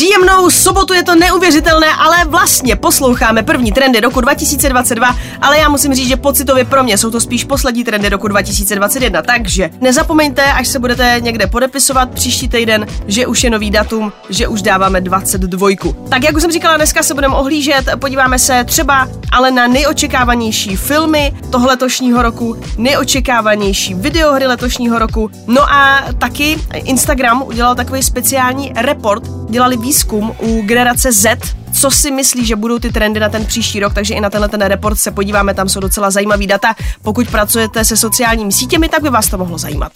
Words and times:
Příjemnou 0.00 0.50
sobotu 0.50 0.94
je 0.94 1.02
to 1.02 1.14
neuvěřitelné, 1.14 1.86
ale 1.98 2.16
vlastně 2.24 2.76
posloucháme 2.76 3.42
první 3.42 3.72
trendy 3.72 4.00
roku 4.00 4.20
2022, 4.20 5.16
ale 5.40 5.58
já 5.58 5.68
musím 5.68 5.94
říct, 5.94 6.08
že 6.08 6.16
pocitově 6.16 6.64
pro 6.64 6.84
mě 6.84 6.98
jsou 6.98 7.10
to 7.10 7.20
spíš 7.20 7.44
poslední 7.44 7.84
trendy 7.84 8.08
roku 8.08 8.28
2021, 8.28 9.22
takže 9.22 9.70
nezapomeňte, 9.80 10.52
až 10.52 10.68
se 10.68 10.78
budete 10.78 11.16
někde 11.20 11.46
podepisovat 11.46 12.10
příští 12.10 12.48
týden, 12.48 12.86
že 13.06 13.26
už 13.26 13.44
je 13.44 13.50
nový 13.50 13.70
datum, 13.70 14.12
že 14.30 14.48
už 14.48 14.62
dáváme 14.62 15.00
22. 15.00 15.68
Tak 16.08 16.24
jak 16.24 16.36
už 16.36 16.42
jsem 16.42 16.52
říkala, 16.52 16.76
dneska 16.76 17.02
se 17.02 17.14
budeme 17.14 17.36
ohlížet, 17.36 17.84
podíváme 17.98 18.38
se 18.38 18.64
třeba 18.64 19.08
ale 19.32 19.50
na 19.50 19.66
nejočekávanější 19.66 20.76
filmy 20.76 21.32
toho 21.50 21.66
letošního 21.66 22.22
roku, 22.22 22.56
nejočekávanější 22.76 23.94
videohry 23.94 24.46
letošního 24.46 24.98
roku, 24.98 25.30
no 25.46 25.72
a 25.72 26.02
taky 26.18 26.58
Instagram 26.74 27.42
udělal 27.42 27.74
takový 27.74 28.02
speciální 28.02 28.72
report, 28.76 29.22
dělali 29.50 29.76
výzkum 29.90 30.32
u 30.38 30.62
generace 30.62 31.12
Z, 31.12 31.40
co 31.80 31.90
si 31.90 32.10
myslí, 32.10 32.46
že 32.46 32.56
budou 32.56 32.78
ty 32.78 32.92
trendy 32.92 33.20
na 33.20 33.28
ten 33.28 33.46
příští 33.46 33.80
rok, 33.80 33.94
takže 33.94 34.14
i 34.14 34.20
na 34.20 34.30
tenhle 34.30 34.48
ten 34.48 34.60
report 34.60 34.98
se 34.98 35.10
podíváme, 35.10 35.54
tam 35.54 35.68
jsou 35.68 35.80
docela 35.80 36.10
zajímavý 36.10 36.46
data. 36.46 36.74
Pokud 37.02 37.28
pracujete 37.28 37.84
se 37.84 37.96
sociálními 37.96 38.52
sítěmi, 38.52 38.88
tak 38.88 39.02
by 39.02 39.10
vás 39.10 39.28
to 39.28 39.38
mohlo 39.38 39.58
zajímat. 39.58 39.92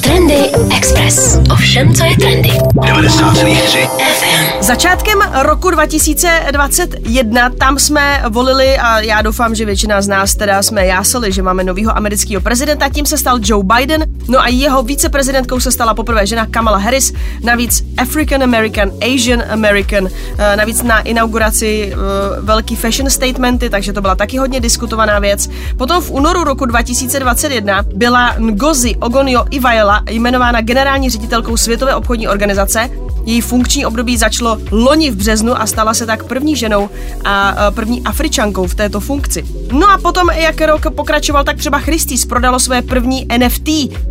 Trendy 0.00 0.50
Express. 0.76 1.38
Ovšem, 1.52 1.94
co 1.94 2.04
je 2.04 2.16
trendy. 2.16 2.50
90,3 2.50 3.88
FM. 3.88 4.62
Začátkem 4.62 5.18
roku 5.42 5.70
2021 5.70 7.50
tam 7.50 7.78
jsme 7.78 8.22
volili 8.28 8.78
a 8.78 9.00
já 9.00 9.22
doufám, 9.22 9.54
že 9.54 9.64
většina 9.64 10.02
z 10.02 10.08
nás 10.08 10.34
teda 10.34 10.62
jsme 10.62 10.86
jásali, 10.86 11.32
že 11.32 11.42
máme 11.42 11.64
novýho 11.64 11.96
amerického 11.96 12.40
prezidenta, 12.40 12.88
tím 12.88 13.06
se 13.06 13.18
stal 13.18 13.38
Joe 13.42 13.64
Biden, 13.64 14.04
no 14.28 14.40
a 14.40 14.48
jeho 14.48 14.82
viceprezidentkou 14.82 15.60
se 15.60 15.72
stala 15.72 15.94
poprvé 15.94 16.26
žena 16.26 16.46
Kamala 16.46 16.78
Harris, 16.78 17.12
navíc 17.42 17.84
African 17.96 18.42
American, 18.42 18.92
Asian 19.14 19.42
American, 19.50 20.08
navíc 20.56 20.82
na 20.82 21.00
inauguraci 21.00 21.92
eh, 21.92 21.96
velký 22.40 22.76
fashion 22.76 23.10
statementy, 23.10 23.70
takže 23.70 23.92
to 23.92 24.00
byla 24.00 24.14
taky 24.14 24.38
hodně 24.38 24.60
diskutovaná 24.60 25.18
věc. 25.18 25.48
Potom 25.76 26.02
v 26.02 26.10
únoru 26.10 26.44
roku 26.44 26.66
2021 26.66 27.84
byla 27.94 28.34
Ngozi 28.38 28.96
Ogonio 28.96 29.44
Iweala 29.50 30.02
jmenována 30.10 30.60
generální 30.60 31.10
ředitelkou 31.10 31.56
Světové 31.56 31.94
obchodní 31.94 32.28
organizace, 32.28 32.90
její 33.26 33.40
funkční 33.40 33.86
období 33.86 34.16
začalo 34.16 34.58
loni 34.70 35.10
v 35.10 35.16
březnu 35.16 35.60
a 35.60 35.66
stala 35.66 35.94
se 35.94 36.06
tak 36.06 36.24
první 36.24 36.56
ženou 36.56 36.90
a 37.24 37.54
e, 37.68 37.70
první 37.70 38.02
Afričankou 38.02 38.66
v 38.66 38.74
této 38.74 39.00
funkci. 39.00 39.44
No 39.72 39.90
a 39.90 39.98
potom, 39.98 40.30
jak 40.30 40.60
rok 40.60 40.86
pokračoval, 40.94 41.44
tak 41.44 41.56
třeba 41.56 41.78
Christie's 41.78 42.26
prodalo 42.26 42.58
své 42.58 42.82
první 42.82 43.26
NFT. 43.38 43.68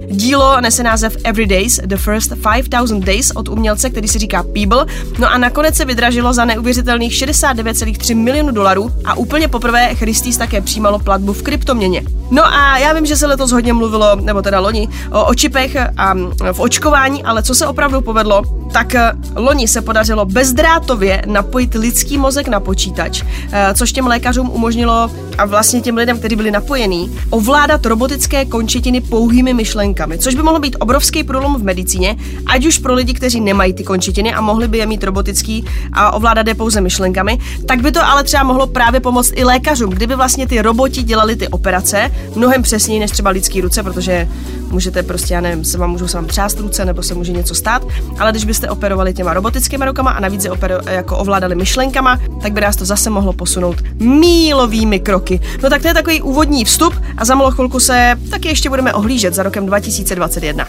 Dílo 0.10 0.62
nese 0.62 0.84
název 0.84 1.18
Every 1.24 1.46
Days, 1.46 1.80
The 1.86 1.98
First 1.98 2.34
5000 2.36 3.06
Days 3.06 3.32
od 3.32 3.50
umělce, 3.50 3.90
který 3.90 4.08
se 4.08 4.20
říká 4.20 4.44
Peeble. 4.44 4.86
No 5.20 5.32
a 5.32 5.38
nakonec 5.38 5.76
se 5.76 5.86
vydražilo 5.86 6.34
za 6.34 6.46
neuvěřitelných 6.46 7.14
69,3 7.14 8.16
milionů 8.16 8.52
dolarů 8.52 8.92
a 9.06 9.14
úplně 9.14 9.48
poprvé 9.48 9.96
Christie's 9.96 10.38
také 10.38 10.62
přijímalo 10.62 11.00
platbu 11.00 11.34
v 11.34 11.44
kryptoměně. 11.44 12.04
No 12.32 12.46
a 12.46 12.78
já 12.78 12.94
vím, 12.94 13.06
že 13.06 13.16
se 13.16 13.28
letos 13.28 13.52
hodně 13.52 13.74
mluvilo, 13.74 14.16
nebo 14.16 14.42
teda 14.42 14.60
loni, 14.60 14.88
o, 15.12 15.26
o 15.26 15.34
čipech 15.34 15.78
a 15.98 16.14
v 16.52 16.60
očkování, 16.60 17.24
ale 17.24 17.44
co 17.44 17.56
se 17.56 17.68
opravdu 17.68 18.02
povedlo, 18.02 18.42
tak 18.74 18.96
loni 19.36 19.68
se 19.68 19.82
podařilo 19.82 20.26
bezdrátově 20.26 21.22
napojit 21.26 21.74
lidský 21.74 22.18
mozek 22.18 22.48
na 22.48 22.60
počítač, 22.60 23.24
eh, 23.52 23.74
což 23.74 23.92
těm 23.92 24.08
lékařům 24.08 24.50
umožnilo 24.50 25.12
a 25.38 25.46
vlastně 25.46 25.82
těm 25.82 25.98
lidem, 25.98 26.20
kteří 26.20 26.36
byli 26.36 26.52
napojení, 26.52 27.18
ovládat 27.30 27.86
robotické 27.86 28.46
končetiny 28.46 29.02
pouhými 29.02 29.54
myšlenkami, 29.54 30.18
což 30.18 30.36
by 30.36 30.44
mohlo 30.44 30.60
být 30.60 30.76
obrovský 30.80 31.24
průlom 31.24 31.56
v 31.56 31.64
medicíně, 31.64 32.16
ať 32.46 32.66
už 32.66 32.78
pro 32.78 32.94
lidi, 32.94 33.14
kteří 33.14 33.42
nemají 33.42 33.74
ty 33.74 33.84
končetiny 33.84 34.34
a 34.34 34.42
mohli 34.42 34.68
by 34.68 34.78
je 34.78 34.86
mít 34.86 35.04
robotický 35.04 35.66
a 35.94 36.12
ovládat 36.12 36.48
je 36.48 36.56
pouze 36.56 36.82
myšlenkami, 36.82 37.38
tak 37.66 37.82
by 37.82 37.92
to 37.92 38.06
ale 38.06 38.24
třeba 38.24 38.44
mohlo 38.44 38.68
právě 38.68 39.00
pomoct 39.00 39.32
i 39.36 39.44
lékařům, 39.44 39.90
kdyby 39.90 40.16
vlastně 40.16 40.48
ty 40.48 40.62
roboti 40.62 41.04
dělali 41.04 41.36
ty 41.36 41.48
operace 41.48 42.12
mnohem 42.36 42.62
přesněji 42.62 43.00
než 43.00 43.12
třeba 43.12 43.30
lidský 43.30 43.62
ruce, 43.62 43.84
protože 43.84 44.28
můžete 44.72 45.04
prostě, 45.04 45.34
já 45.34 45.42
nevím, 45.42 45.66
se 45.66 45.78
vám 45.78 45.90
můžou 45.90 46.08
se 46.08 46.18
vám 46.18 46.26
třást 46.26 46.60
ruce 46.60 46.86
nebo 46.86 47.04
se 47.04 47.14
může 47.14 47.32
něco 47.32 47.56
stát, 47.56 47.88
ale 48.20 48.32
když 48.32 48.46
byste 48.46 48.70
operovali 48.70 48.93
těma 49.14 49.34
robotickými 49.34 49.86
rukama 49.86 50.12
a 50.12 50.20
navíc 50.20 50.46
je 50.46 50.52
opero, 50.52 50.76
jako 50.90 51.18
ovládali 51.18 51.56
myšlenkama, 51.56 52.20
tak 52.42 52.54
by 52.54 52.62
nás 52.62 52.76
to 52.76 52.86
zase 52.86 53.10
mohlo 53.10 53.34
posunout 53.34 53.76
mílovými 54.00 55.00
kroky. 55.00 55.40
No 55.64 55.70
tak 55.70 55.82
to 55.82 55.88
je 55.88 55.94
takový 55.94 56.22
úvodní 56.22 56.66
vstup 56.66 56.94
a 57.18 57.26
za 57.26 57.36
malou 57.36 57.52
chvilku 57.52 57.80
se 57.80 58.16
taky 58.32 58.48
ještě 58.48 58.70
budeme 58.70 58.94
ohlížet 58.94 59.34
za 59.34 59.44
rokem 59.44 59.66
2021. 59.66 60.68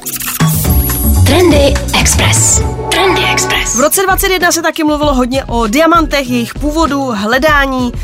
Trendy 1.26 1.74
Express. 2.00 2.62
Trendy 2.90 3.24
Express. 3.32 3.76
V 3.76 3.80
roce 3.80 4.02
2021 4.02 4.52
se 4.52 4.62
taky 4.62 4.84
mluvilo 4.84 5.14
hodně 5.14 5.44
o 5.44 5.66
diamantech, 5.66 6.30
jejich 6.30 6.54
původu, 6.54 7.12
hledání 7.14 7.92
uh, 7.92 7.98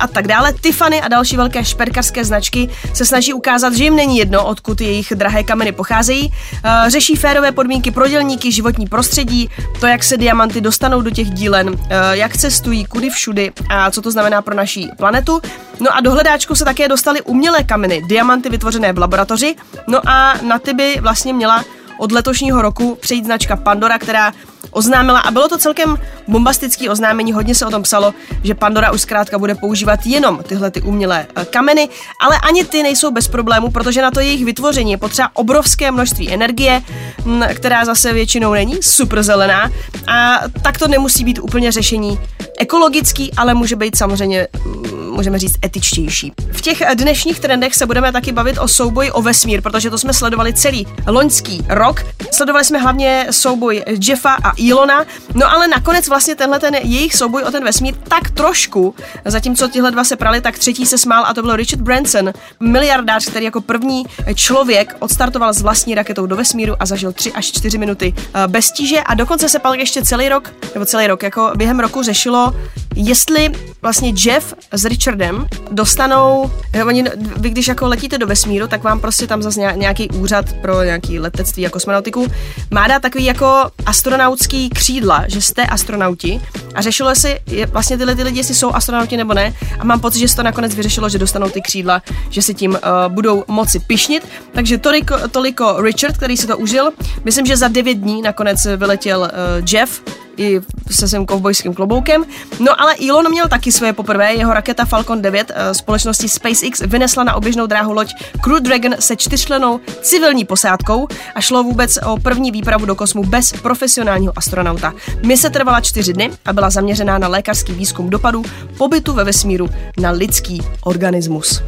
a 0.00 0.06
tak 0.06 0.26
dále. 0.26 0.52
Tiffany 0.52 1.02
a 1.02 1.08
další 1.08 1.36
velké 1.36 1.64
šperkarské 1.64 2.24
značky 2.24 2.68
se 2.94 3.04
snaží 3.04 3.32
ukázat, 3.32 3.74
že 3.74 3.84
jim 3.84 3.96
není 3.96 4.18
jedno, 4.18 4.46
odkud 4.46 4.80
jejich 4.80 5.12
drahé 5.14 5.42
kameny 5.42 5.72
pocházejí. 5.72 6.28
Uh, 6.28 6.88
řeší 6.88 7.16
férové 7.16 7.52
podmínky 7.52 7.90
pro 7.90 8.08
dělníky, 8.08 8.52
životní 8.52 8.86
prostředí, 8.86 9.50
to, 9.80 9.86
jak 9.86 10.04
se 10.04 10.16
diamanty 10.16 10.60
dostanou 10.60 11.00
do 11.00 11.10
těch 11.10 11.30
dílen, 11.30 11.68
uh, 11.68 11.78
jak 12.12 12.36
cestují, 12.36 12.84
kudy 12.84 13.10
všudy 13.10 13.52
a 13.68 13.90
co 13.90 14.02
to 14.02 14.10
znamená 14.10 14.42
pro 14.42 14.54
naší 14.54 14.90
planetu. 14.96 15.40
No 15.80 15.96
a 15.96 16.00
do 16.00 16.10
hledáčku 16.10 16.54
se 16.54 16.64
také 16.64 16.88
dostaly 16.88 17.22
umělé 17.22 17.64
kameny, 17.64 18.02
diamanty 18.06 18.48
vytvořené 18.48 18.92
v 18.92 18.98
laboratoři. 18.98 19.54
No 19.86 20.00
a 20.08 20.34
na 20.42 20.58
ty 20.58 20.74
by 20.74 20.98
vlastně 21.00 21.32
měla 21.32 21.64
od 22.02 22.12
letošního 22.12 22.62
roku 22.62 22.94
přejít 23.00 23.24
značka 23.24 23.56
Pandora, 23.56 23.98
která 23.98 24.32
oznámila, 24.72 25.20
a 25.20 25.30
bylo 25.30 25.48
to 25.48 25.58
celkem 25.58 25.98
bombastický 26.28 26.88
oznámení, 26.88 27.32
hodně 27.32 27.54
se 27.54 27.66
o 27.66 27.70
tom 27.70 27.82
psalo, 27.82 28.14
že 28.44 28.54
Pandora 28.54 28.92
už 28.92 29.00
zkrátka 29.00 29.38
bude 29.38 29.54
používat 29.54 30.06
jenom 30.06 30.42
tyhle 30.42 30.70
ty 30.70 30.80
umělé 30.82 31.26
eh, 31.36 31.44
kameny, 31.44 31.88
ale 32.20 32.38
ani 32.38 32.64
ty 32.64 32.82
nejsou 32.82 33.10
bez 33.10 33.28
problémů, 33.28 33.70
protože 33.70 34.02
na 34.02 34.10
to 34.10 34.20
jejich 34.20 34.44
vytvoření 34.44 34.90
je 34.92 34.98
potřeba 34.98 35.30
obrovské 35.34 35.90
množství 35.90 36.32
energie, 36.32 36.82
m, 37.26 37.44
která 37.54 37.84
zase 37.84 38.12
většinou 38.12 38.52
není 38.52 38.82
super 38.82 39.22
zelená 39.22 39.70
a 40.06 40.40
tak 40.62 40.78
to 40.78 40.88
nemusí 40.88 41.24
být 41.24 41.38
úplně 41.38 41.72
řešení 41.72 42.20
ekologický, 42.58 43.32
ale 43.34 43.54
může 43.54 43.76
být 43.76 43.96
samozřejmě 43.96 44.48
mm, 44.64 44.92
můžeme 45.12 45.38
říct, 45.38 45.56
etičtější. 45.64 46.32
V 46.52 46.60
těch 46.60 46.80
eh, 46.80 46.94
dnešních 46.94 47.40
trendech 47.40 47.74
se 47.74 47.86
budeme 47.86 48.12
taky 48.12 48.32
bavit 48.32 48.58
o 48.58 48.68
souboji 48.68 49.10
o 49.10 49.22
vesmír, 49.22 49.62
protože 49.62 49.90
to 49.90 49.98
jsme 49.98 50.12
sledovali 50.12 50.52
celý 50.52 50.86
loňský 51.06 51.64
rok. 51.68 52.04
Sledovali 52.30 52.64
jsme 52.64 52.78
hlavně 52.78 53.26
souboj 53.30 53.82
Jeffa 54.08 54.36
a 54.44 54.52
Ilona, 54.66 55.04
no 55.34 55.50
ale 55.50 55.68
nakonec 55.68 56.08
vlastně 56.08 56.34
tenhle 56.34 56.60
ten 56.60 56.74
jejich 56.74 57.14
souboj 57.14 57.42
o 57.42 57.50
ten 57.50 57.64
vesmír 57.64 57.94
tak 58.08 58.30
trošku, 58.30 58.94
zatímco 59.24 59.68
tihle 59.68 59.90
dva 59.90 60.04
se 60.04 60.16
prali, 60.16 60.40
tak 60.40 60.58
třetí 60.58 60.86
se 60.86 60.98
smál 60.98 61.24
a 61.26 61.34
to 61.34 61.42
byl 61.42 61.56
Richard 61.56 61.82
Branson, 61.82 62.32
miliardář, 62.60 63.26
který 63.26 63.44
jako 63.44 63.60
první 63.60 64.04
člověk 64.34 64.96
odstartoval 64.98 65.52
s 65.52 65.62
vlastní 65.62 65.94
raketou 65.94 66.26
do 66.26 66.36
vesmíru 66.36 66.74
a 66.80 66.86
zažil 66.86 67.12
3 67.12 67.32
až 67.32 67.52
4 67.52 67.78
minuty 67.78 68.14
eh, 68.16 68.48
bez 68.48 68.70
tíže 68.70 69.00
a 69.00 69.14
dokonce 69.14 69.48
se 69.48 69.58
pak 69.58 69.78
ještě 69.78 70.04
celý 70.04 70.28
rok, 70.28 70.52
nebo 70.74 70.86
celý 70.86 71.06
rok, 71.06 71.22
jako 71.22 71.52
během 71.56 71.80
roku 71.80 72.02
řešilo, 72.02 72.52
jestli 72.94 73.52
vlastně 73.82 74.12
Jeff 74.24 74.54
s 74.72 74.84
Richardem 74.84 75.46
dostanou, 75.70 76.50
eh, 76.72 76.84
oni, 76.84 77.04
vy 77.36 77.50
když 77.50 77.68
jako 77.68 77.88
letíte 77.88 78.18
do 78.18 78.26
vesmíru, 78.26 78.66
tak 78.66 78.82
vám 78.82 79.00
prostě 79.00 79.26
tam 79.26 79.42
zase 79.42 79.60
nějaký 79.76 80.08
úřad 80.10 80.52
pro 80.52 80.82
nějaký 80.82 81.18
letectví 81.18 81.66
a 81.66 81.70
kosmonautiku 81.70 82.26
má 82.70 82.88
dát 82.88 83.02
takový 83.02 83.24
jako 83.24 83.70
astronautský 83.86 84.51
křídla, 84.74 85.24
že 85.28 85.40
jste 85.40 85.66
astronauti 85.66 86.40
a 86.74 86.82
řešilo 86.82 87.14
se 87.14 87.38
je, 87.46 87.66
vlastně 87.66 87.98
tyhle 87.98 88.14
ty 88.14 88.22
lidi, 88.22 88.38
jestli 88.38 88.54
jsou 88.54 88.74
astronauti 88.74 89.16
nebo 89.16 89.34
ne. 89.34 89.54
A 89.78 89.84
mám 89.84 90.00
pocit, 90.00 90.18
že 90.18 90.28
se 90.28 90.36
to 90.36 90.42
nakonec 90.42 90.74
vyřešilo, 90.74 91.08
že 91.08 91.18
dostanou 91.18 91.50
ty 91.50 91.60
křídla, 91.60 92.02
že 92.30 92.42
si 92.42 92.54
tím 92.54 92.70
uh, 92.70 92.78
budou 93.08 93.44
moci 93.48 93.78
pišnit, 93.78 94.28
takže 94.52 94.78
toliko, 94.78 95.28
toliko 95.28 95.82
Richard, 95.82 96.16
který 96.16 96.36
si 96.36 96.46
to 96.46 96.58
užil, 96.58 96.90
myslím, 97.24 97.46
že 97.46 97.56
za 97.56 97.68
9 97.68 97.94
dní 97.94 98.22
nakonec 98.22 98.66
vyletěl 98.76 99.20
uh, 99.20 99.28
Jeff, 99.72 100.02
i 100.36 100.60
se 100.90 101.08
svým 101.08 101.26
kovbojským 101.26 101.74
kloboukem. 101.74 102.24
No 102.60 102.80
ale 102.80 102.94
Elon 103.08 103.30
měl 103.30 103.48
taky 103.48 103.72
své 103.72 103.92
poprvé, 103.92 104.34
jeho 104.34 104.54
raketa 104.54 104.84
Falcon 104.84 105.22
9 105.22 105.50
uh, 105.50 105.72
společnosti 105.72 106.28
SpaceX 106.28 106.80
vynesla 106.80 107.24
na 107.24 107.34
oběžnou 107.34 107.66
dráhu 107.66 107.92
loď 107.92 108.14
Crew 108.42 108.60
Dragon 108.60 108.94
se 108.98 109.16
čtyřčlenou 109.16 109.80
civilní 110.02 110.44
posádkou 110.44 111.08
a 111.34 111.40
šlo 111.40 111.62
vůbec 111.62 111.98
o 112.06 112.16
první 112.16 112.50
výpravu 112.50 112.86
do 112.86 112.94
kosmu 112.94 113.24
bez 113.24 113.52
profesionálního 113.52 114.32
astronauta. 114.36 114.94
Mise 115.26 115.50
trvala 115.50 115.80
čtyři 115.80 116.12
dny 116.12 116.30
a 116.44 116.52
byla 116.52 116.70
zaměřená 116.70 117.18
na 117.18 117.28
lékařský 117.28 117.72
výzkum 117.72 118.10
dopadů 118.10 118.44
pobytu 118.78 119.12
ve 119.12 119.24
vesmíru 119.24 119.68
na 120.00 120.10
lidský 120.10 120.62
organismus. 120.84 121.62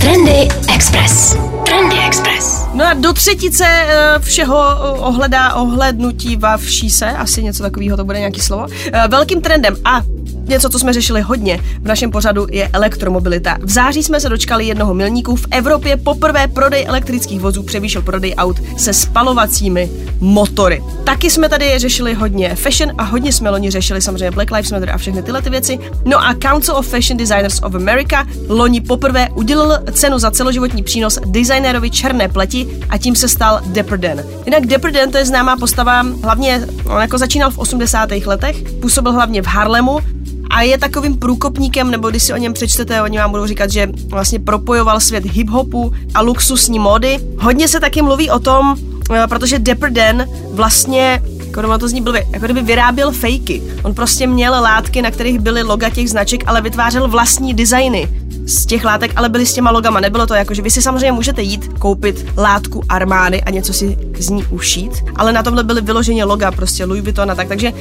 Trendy 0.00 0.48
Express. 0.74 1.36
Trendy 1.64 1.96
Express. 2.06 2.66
No 2.74 2.86
a 2.86 2.94
do 2.94 3.12
třetice 3.12 3.64
eh, 3.66 4.18
všeho 4.18 4.56
eh, 4.56 5.00
ohledá 5.00 5.54
ohlednutí 5.54 6.36
vavší 6.36 6.90
se, 6.90 7.06
asi 7.06 7.42
něco 7.42 7.62
takového 7.62 7.96
to 7.96 8.04
bude 8.04 8.18
nějaký 8.18 8.40
slovo, 8.40 8.66
eh, 8.92 9.08
velkým 9.08 9.40
trendem 9.40 9.76
a 9.84 10.02
něco, 10.46 10.68
co 10.68 10.78
jsme 10.78 10.92
řešili 10.92 11.20
hodně 11.20 11.60
v 11.80 11.86
našem 11.86 12.10
pořadu, 12.10 12.46
je 12.50 12.68
elektromobilita. 12.72 13.58
V 13.62 13.70
září 13.70 14.02
jsme 14.02 14.20
se 14.20 14.28
dočkali 14.28 14.66
jednoho 14.66 14.94
milníku. 14.94 15.36
V 15.36 15.46
Evropě 15.50 15.96
poprvé 15.96 16.48
prodej 16.48 16.84
elektrických 16.88 17.40
vozů 17.40 17.62
převýšil 17.62 18.02
prodej 18.02 18.34
aut 18.36 18.56
se 18.76 18.92
spalovacími 18.92 19.90
motory. 20.20 20.82
Taky 21.04 21.30
jsme 21.30 21.48
tady 21.48 21.78
řešili 21.78 22.14
hodně 22.14 22.54
fashion 22.54 22.94
a 22.98 23.02
hodně 23.02 23.32
jsme 23.32 23.50
loni 23.50 23.70
řešili 23.70 24.00
samozřejmě 24.00 24.30
Black 24.30 24.50
Lives 24.50 24.70
Matter 24.70 24.90
a 24.90 24.98
všechny 24.98 25.22
tyhle 25.22 25.42
ty 25.42 25.50
věci. 25.50 25.78
No 26.04 26.18
a 26.18 26.34
Council 26.34 26.76
of 26.76 26.88
Fashion 26.88 27.16
Designers 27.16 27.60
of 27.62 27.74
America 27.74 28.26
loni 28.48 28.80
poprvé 28.80 29.28
udělil 29.34 29.78
cenu 29.92 30.18
za 30.18 30.30
celoživotní 30.30 30.82
přínos 30.82 31.18
designérovi 31.54 31.90
černé 31.90 32.28
pleti 32.28 32.66
a 32.90 32.98
tím 32.98 33.16
se 33.16 33.28
stal 33.28 33.60
Dapper 33.66 33.98
Dan. 33.98 34.18
Jinak 34.44 34.66
Dapper 34.66 34.92
Dan 34.92 35.10
to 35.10 35.18
je 35.18 35.26
známá 35.26 35.56
postava, 35.56 36.02
hlavně 36.22 36.66
on 36.86 37.00
jako 37.00 37.18
začínal 37.18 37.50
v 37.50 37.58
80. 37.58 38.10
letech, 38.10 38.56
působil 38.80 39.12
hlavně 39.12 39.42
v 39.42 39.46
Harlemu, 39.46 39.98
a 40.50 40.62
je 40.62 40.78
takovým 40.78 41.16
průkopníkem, 41.16 41.90
nebo 41.90 42.10
když 42.10 42.22
si 42.22 42.32
o 42.32 42.36
něm 42.36 42.52
přečtete, 42.52 43.02
oni 43.02 43.18
vám 43.18 43.30
budou 43.30 43.46
říkat, 43.46 43.70
že 43.70 43.88
vlastně 44.08 44.38
propojoval 44.38 45.00
svět 45.00 45.24
hip-hopu 45.24 45.94
a 46.14 46.20
luxusní 46.20 46.78
módy. 46.78 47.18
Hodně 47.38 47.68
se 47.68 47.80
taky 47.80 48.02
mluví 48.02 48.30
o 48.30 48.38
tom, 48.38 48.76
eh, 49.14 49.26
protože 49.26 49.58
Dapper 49.58 50.26
vlastně 50.50 51.22
jako 51.56 51.78
to 51.78 51.88
zní 51.88 52.00
blbě, 52.00 52.26
jako 52.30 52.44
kdyby 52.44 52.62
vyráběl 52.62 53.12
fejky. 53.12 53.62
On 53.82 53.94
prostě 53.94 54.26
měl 54.26 54.52
látky, 54.52 55.02
na 55.02 55.10
kterých 55.10 55.38
byly 55.38 55.62
loga 55.62 55.90
těch 55.90 56.10
značek, 56.10 56.44
ale 56.46 56.60
vytvářel 56.60 57.08
vlastní 57.08 57.54
designy 57.54 58.08
z 58.46 58.66
těch 58.66 58.84
látek, 58.84 59.12
ale 59.16 59.28
byly 59.28 59.46
s 59.46 59.54
těma 59.54 59.70
logama. 59.70 60.00
Nebylo 60.00 60.26
to 60.26 60.34
jako, 60.34 60.54
že 60.54 60.62
vy 60.62 60.70
si 60.70 60.82
samozřejmě 60.82 61.12
můžete 61.12 61.42
jít 61.42 61.70
koupit 61.78 62.26
látku 62.36 62.82
armády 62.88 63.42
a 63.42 63.50
něco 63.50 63.72
si 63.72 63.98
z 64.18 64.28
ní 64.28 64.44
ušít, 64.44 64.92
ale 65.16 65.32
na 65.32 65.42
tomhle 65.42 65.64
byly 65.64 65.80
vyloženě 65.80 66.24
loga, 66.24 66.50
prostě 66.50 66.84
Louis 66.84 67.02
Vuitton 67.02 67.30
a 67.30 67.34
tak. 67.34 67.48
Takže 67.48 67.72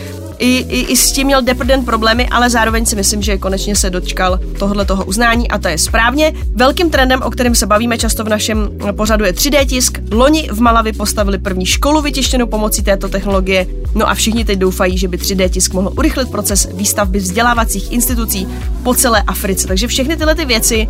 i, 0.43 0.65
i, 0.69 0.79
i 0.79 0.95
s 0.97 1.11
tím 1.11 1.27
měl 1.27 1.41
Deprdent 1.41 1.85
problémy, 1.85 2.27
ale 2.27 2.49
zároveň 2.49 2.85
si 2.85 2.95
myslím, 2.95 3.21
že 3.21 3.37
konečně 3.37 3.75
se 3.75 3.89
dočkal 3.89 4.39
tohle 4.59 4.85
toho 4.85 5.05
uznání 5.05 5.47
a 5.47 5.57
to 5.57 5.67
je 5.67 5.77
správně. 5.77 6.33
Velkým 6.55 6.89
trendem, 6.89 7.21
o 7.21 7.31
kterém 7.31 7.55
se 7.55 7.65
bavíme 7.65 7.97
často 7.97 8.23
v 8.23 8.29
našem 8.29 8.69
pořadu, 8.91 9.25
je 9.25 9.31
3D 9.31 9.65
tisk. 9.65 9.97
Loni 10.11 10.49
v 10.51 10.61
Malavi 10.61 10.93
postavili 10.93 11.37
první 11.37 11.65
školu 11.65 12.01
vytištěnou 12.01 12.47
pomocí 12.47 12.83
této 12.83 13.09
technologie, 13.09 13.67
no 13.95 14.09
a 14.09 14.13
všichni 14.13 14.45
teď 14.45 14.59
doufají, 14.59 14.97
že 14.97 15.07
by 15.07 15.17
3D 15.17 15.49
tisk 15.49 15.73
mohl 15.73 15.93
urychlit 15.97 16.31
proces 16.31 16.67
výstavby 16.73 17.19
vzdělávacích 17.19 17.91
institucí 17.91 18.47
po 18.83 18.93
celé 18.93 19.21
Africe. 19.21 19.67
Takže 19.67 19.87
všechny 19.87 20.17
tyhle 20.17 20.35
ty 20.35 20.45
věci 20.45 20.87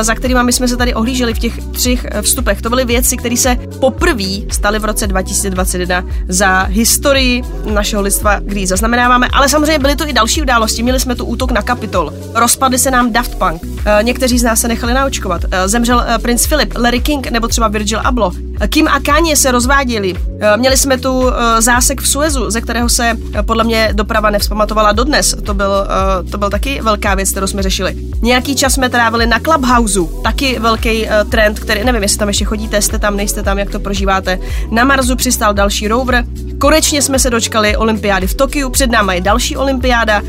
za 0.00 0.14
kterými 0.14 0.40
my 0.42 0.52
jsme 0.52 0.68
se 0.68 0.76
tady 0.76 0.94
ohlíželi 0.94 1.34
v 1.34 1.38
těch 1.38 1.58
třech 1.72 2.06
eh, 2.10 2.22
vstupech. 2.22 2.62
To 2.62 2.70
byly 2.70 2.84
věci, 2.84 3.16
které 3.16 3.36
se 3.36 3.56
poprvé 3.80 4.24
staly 4.50 4.78
v 4.78 4.84
roce 4.84 5.06
2021 5.06 6.04
za 6.28 6.62
historii 6.62 7.42
našeho 7.72 8.02
lidstva, 8.02 8.38
kdy 8.38 8.66
zaznamenáváme, 8.66 9.28
ale 9.32 9.48
samozřejmě 9.48 9.78
byly 9.78 9.96
to 9.96 10.08
i 10.08 10.12
další 10.12 10.42
události. 10.42 10.82
Měli 10.82 11.00
jsme 11.00 11.14
tu 11.14 11.24
útok 11.24 11.50
na 11.50 11.62
Kapitol, 11.62 12.12
rozpadly 12.34 12.78
se 12.78 12.90
nám 12.90 13.12
Daft 13.12 13.34
Punk, 13.38 13.62
eh, 13.84 14.02
někteří 14.02 14.38
z 14.38 14.42
nás 14.42 14.60
se 14.60 14.68
nechali 14.68 14.94
naočkovat, 14.94 15.42
zemřel 15.66 16.04
princ 16.22 16.46
Philip, 16.46 16.74
Larry 16.76 17.00
King 17.00 17.30
nebo 17.30 17.48
třeba 17.48 17.68
Virgil 17.68 18.00
Abloh. 18.04 18.47
Kim 18.68 18.88
a 18.88 19.00
Kanye 19.00 19.36
se 19.36 19.50
rozváděli. 19.50 20.14
Měli 20.56 20.76
jsme 20.76 20.98
tu 20.98 21.32
zásek 21.58 22.00
v 22.00 22.08
Suezu, 22.08 22.50
ze 22.50 22.60
kterého 22.60 22.88
se 22.88 23.16
podle 23.42 23.64
mě 23.64 23.90
doprava 23.92 24.30
nevzpamatovala 24.30 24.92
dodnes. 24.92 25.34
To 25.46 25.54
byl, 25.54 25.86
to 26.30 26.38
byl 26.38 26.50
taky 26.50 26.80
velká 26.82 27.14
věc, 27.14 27.30
kterou 27.30 27.46
jsme 27.46 27.62
řešili. 27.62 27.96
Nějaký 28.22 28.56
čas 28.56 28.72
jsme 28.72 28.88
trávili 28.88 29.26
na 29.26 29.38
Club 29.38 29.58
Clubhouse, 29.58 30.00
taky 30.22 30.58
velký 30.58 31.06
trend, 31.30 31.58
který, 31.58 31.84
nevím, 31.84 32.02
jestli 32.02 32.18
tam 32.18 32.28
ještě 32.28 32.44
chodíte, 32.44 32.82
jste 32.82 32.98
tam, 32.98 33.16
nejste 33.16 33.42
tam, 33.42 33.58
jak 33.58 33.70
to 33.70 33.80
prožíváte. 33.80 34.38
Na 34.70 34.84
Marsu 34.84 35.16
přistál 35.16 35.54
další 35.54 35.88
rover. 35.88 36.24
Konečně 36.60 37.02
jsme 37.02 37.18
se 37.18 37.30
dočkali 37.30 37.76
olympiády 37.76 38.26
v 38.26 38.34
Tokiu, 38.34 38.70
před 38.70 38.90
náma 38.90 39.14
je 39.14 39.20
další 39.20 39.56
olympiáda. 39.56 40.22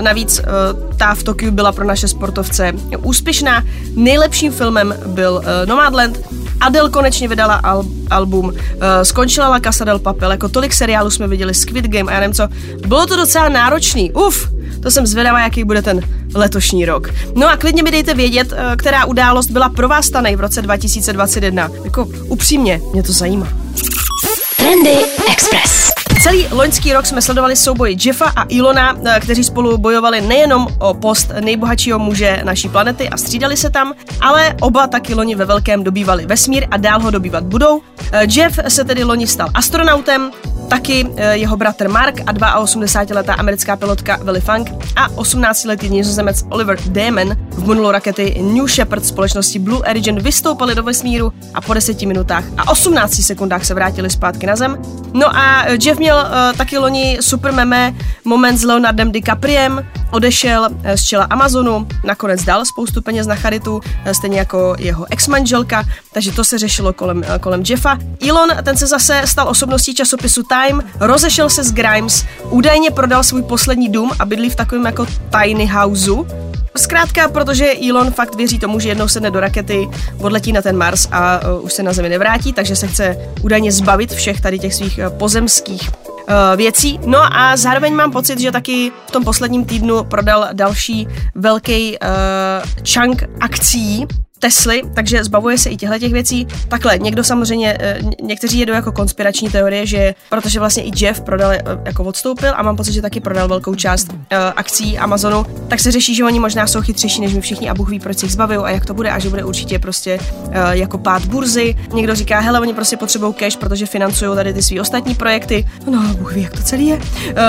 Navíc 0.00 0.40
ta 0.98 1.14
v 1.14 1.22
Tokiu 1.22 1.50
byla 1.50 1.72
pro 1.72 1.84
naše 1.84 2.08
sportovce 2.08 2.72
úspěšná. 3.02 3.64
Nejlepším 3.94 4.52
filmem 4.52 4.94
byl 5.06 5.32
uh, 5.34 5.68
Nomadland. 5.68 6.20
Adele 6.60 6.90
konečně 6.90 7.28
vydala 7.28 7.60
al- 7.62 7.84
album, 8.10 8.44
uh, 8.46 8.52
skončila 9.02 9.48
La 9.48 9.60
Casa 9.60 9.84
del 9.84 9.98
Papel, 9.98 10.30
jako 10.30 10.48
tolik 10.48 10.74
seriálů 10.74 11.10
jsme 11.10 11.26
viděli, 11.28 11.54
Squid 11.54 11.84
Game 11.86 12.10
a 12.12 12.14
já 12.14 12.20
nevím 12.20 12.34
co. 12.34 12.48
Bylo 12.86 13.06
to 13.06 13.16
docela 13.16 13.48
náročný, 13.48 14.12
uf, 14.12 14.48
to 14.82 14.90
jsem 14.90 15.06
zvědavá, 15.06 15.40
jaký 15.40 15.64
bude 15.64 15.82
ten 15.82 16.00
letošní 16.34 16.84
rok. 16.84 17.10
No 17.34 17.48
a 17.48 17.56
klidně 17.56 17.82
mi 17.82 17.90
dejte 17.90 18.14
vědět, 18.14 18.52
eh, 18.56 18.76
která 18.76 19.04
událost 19.04 19.46
byla 19.50 19.68
pro 19.68 19.88
vás 19.88 20.06
stanej 20.06 20.36
v 20.36 20.40
roce 20.40 20.62
2021. 20.62 21.70
Jako 21.84 22.08
upřímně, 22.28 22.80
mě 22.92 23.02
to 23.02 23.12
zajímá. 23.12 23.48
Trendy 24.56 24.96
Express. 25.32 25.95
Celý 26.26 26.46
loňský 26.50 26.92
rok 26.92 27.06
jsme 27.06 27.22
sledovali 27.22 27.56
souboji 27.56 27.96
Jeffa 28.04 28.32
a 28.36 28.44
Ilona, 28.48 28.98
eh, 29.04 29.20
kteří 29.20 29.44
spolu 29.44 29.78
bojovali 29.78 30.20
nejenom 30.20 30.66
o 30.78 30.94
post 30.94 31.30
nejbohatšího 31.40 31.98
muže 31.98 32.40
naší 32.44 32.68
planety 32.68 33.08
a 33.08 33.16
střídali 33.16 33.56
se 33.56 33.70
tam, 33.70 33.94
ale 34.20 34.54
oba 34.60 34.86
taky 34.86 35.14
loni 35.14 35.34
ve 35.34 35.44
velkém 35.44 35.84
dobývali 35.84 36.26
vesmír 36.26 36.66
a 36.70 36.76
dál 36.76 37.00
ho 37.00 37.10
dobývat 37.10 37.44
budou. 37.44 37.82
Eh, 38.12 38.26
Jeff 38.30 38.58
se 38.68 38.84
tedy 38.84 39.04
loni 39.04 39.26
stal 39.26 39.48
astronautem, 39.54 40.30
taky 40.68 41.06
eh, 41.16 41.36
jeho 41.36 41.56
bratr 41.56 41.88
Mark 41.88 42.20
a 42.26 42.32
82-letá 42.32 43.34
americká 43.34 43.76
pilotka 43.76 44.18
Willy 44.22 44.40
Funk 44.40 44.70
a 44.96 45.08
18-letý 45.08 45.90
nizozemec 45.90 46.44
Oliver 46.50 46.78
Damon 46.88 47.36
v 47.50 47.66
modulo 47.66 47.92
rakety 47.92 48.42
New 48.42 48.66
Shepard 48.68 49.04
společnosti 49.04 49.58
Blue 49.58 49.78
Origin 49.90 50.20
vystoupili 50.20 50.74
do 50.74 50.82
vesmíru 50.82 51.32
a 51.54 51.60
po 51.60 51.74
10 51.74 52.02
minutách 52.02 52.44
a 52.56 52.68
18 52.68 53.14
sekundách 53.14 53.64
se 53.64 53.74
vrátili 53.74 54.10
zpátky 54.10 54.46
na 54.46 54.56
Zem. 54.56 54.82
No 55.12 55.36
a 55.36 55.66
Jeff 55.84 55.98
měl 55.98 56.16
uh, 56.16 56.56
taky 56.56 56.78
loni 56.78 57.18
super 57.20 57.52
meme 57.52 57.94
moment 58.24 58.58
s 58.58 58.64
Leonardem 58.64 59.12
DiCapriem, 59.12 59.86
odešel 60.10 60.68
z 60.94 61.02
čela 61.02 61.24
Amazonu, 61.24 61.86
nakonec 62.04 62.44
dal 62.44 62.64
spoustu 62.64 63.02
peněz 63.02 63.26
na 63.26 63.34
charitu, 63.34 63.80
stejně 64.12 64.38
jako 64.38 64.74
jeho 64.78 65.06
ex-manželka, 65.10 65.84
takže 66.12 66.32
to 66.32 66.44
se 66.44 66.58
řešilo 66.58 66.92
kolem, 66.92 67.24
kolem 67.40 67.62
Jeffa. 67.68 67.98
Elon, 68.28 68.50
ten 68.62 68.76
se 68.76 68.86
zase 68.86 69.22
stal 69.24 69.48
osobností 69.48 69.94
časopisu 69.94 70.42
Time, 70.42 70.55
rozešel 71.00 71.50
se 71.50 71.64
s 71.64 71.72
Grimes, 71.72 72.24
údajně 72.50 72.90
prodal 72.90 73.22
svůj 73.22 73.42
poslední 73.42 73.88
dům 73.88 74.10
a 74.18 74.24
bydlí 74.24 74.50
v 74.50 74.56
takovém 74.56 74.84
jako 74.84 75.06
tiny 75.30 75.66
houseu. 75.66 76.26
Zkrátka, 76.76 77.28
protože 77.28 77.74
Elon 77.88 78.10
fakt 78.10 78.34
věří 78.34 78.58
tomu, 78.58 78.80
že 78.80 78.88
jednou 78.88 79.08
sedne 79.08 79.30
do 79.30 79.40
rakety, 79.40 79.88
odletí 80.18 80.52
na 80.52 80.62
ten 80.62 80.76
Mars 80.76 81.08
a 81.12 81.40
uh, 81.48 81.64
už 81.64 81.72
se 81.72 81.82
na 81.82 81.92
Zemi 81.92 82.08
nevrátí, 82.08 82.52
takže 82.52 82.76
se 82.76 82.86
chce 82.86 83.16
údajně 83.42 83.72
zbavit 83.72 84.12
všech 84.12 84.40
tady 84.40 84.58
těch 84.58 84.74
svých 84.74 84.98
uh, 84.98 85.18
pozemských 85.18 85.90
uh, 85.90 86.34
věcí. 86.56 87.00
No 87.06 87.18
a 87.36 87.56
zároveň 87.56 87.94
mám 87.94 88.12
pocit, 88.12 88.40
že 88.40 88.52
taky 88.52 88.92
v 89.08 89.10
tom 89.10 89.24
posledním 89.24 89.64
týdnu 89.64 90.04
prodal 90.04 90.48
další 90.52 91.08
velký 91.34 91.98
uh, 91.98 92.84
chunk 92.92 93.24
akcí 93.40 94.06
Tesly, 94.38 94.82
takže 94.94 95.24
zbavuje 95.24 95.58
se 95.58 95.70
i 95.70 95.76
těchto 95.76 95.98
těch 95.98 96.12
věcí. 96.12 96.46
Takhle, 96.68 96.98
někdo 96.98 97.24
samozřejmě, 97.24 97.76
eh, 97.80 97.98
někteří 98.22 98.58
jedou 98.58 98.72
jako 98.72 98.92
konspirační 98.92 99.50
teorie, 99.50 99.86
že 99.86 100.14
protože 100.30 100.60
vlastně 100.60 100.82
i 100.82 101.04
Jeff 101.04 101.20
prodal, 101.20 101.52
eh, 101.52 101.62
jako 101.84 102.04
odstoupil 102.04 102.52
a 102.56 102.62
mám 102.62 102.76
pocit, 102.76 102.92
že 102.92 103.02
taky 103.02 103.20
prodal 103.20 103.48
velkou 103.48 103.74
část 103.74 104.12
uh, 104.12 104.18
akcí 104.56 104.98
Amazonu, 104.98 105.46
tak 105.68 105.80
se 105.80 105.92
řeší, 105.92 106.14
že 106.14 106.24
oni 106.24 106.40
možná 106.40 106.66
jsou 106.66 106.80
chytřejší 106.80 107.20
než 107.20 107.34
my 107.34 107.40
všichni 107.40 107.70
a 107.70 107.74
Bůh 107.74 107.88
ví, 107.88 108.00
proč 108.00 108.18
se 108.18 108.26
jich 108.26 108.32
zbavují 108.32 108.58
a 108.58 108.70
jak 108.70 108.86
to 108.86 108.94
bude 108.94 109.10
a 109.10 109.18
že 109.18 109.30
bude 109.30 109.44
určitě 109.44 109.78
prostě 109.78 110.18
jako 110.70 110.98
pád 110.98 111.24
burzy. 111.24 111.74
Někdo 111.94 112.14
říká, 112.14 112.40
hele, 112.40 112.60
oni 112.60 112.74
prostě 112.74 112.96
potřebují 112.96 113.34
cash, 113.34 113.56
protože 113.56 113.86
financují 113.86 114.34
tady 114.34 114.54
ty 114.54 114.62
své 114.62 114.80
ostatní 114.80 115.14
projekty. 115.14 115.68
No, 115.90 116.14
Bůh 116.18 116.32
ví, 116.32 116.42
jak 116.42 116.52
to 116.52 116.62
celý 116.62 116.86
je. 116.86 117.00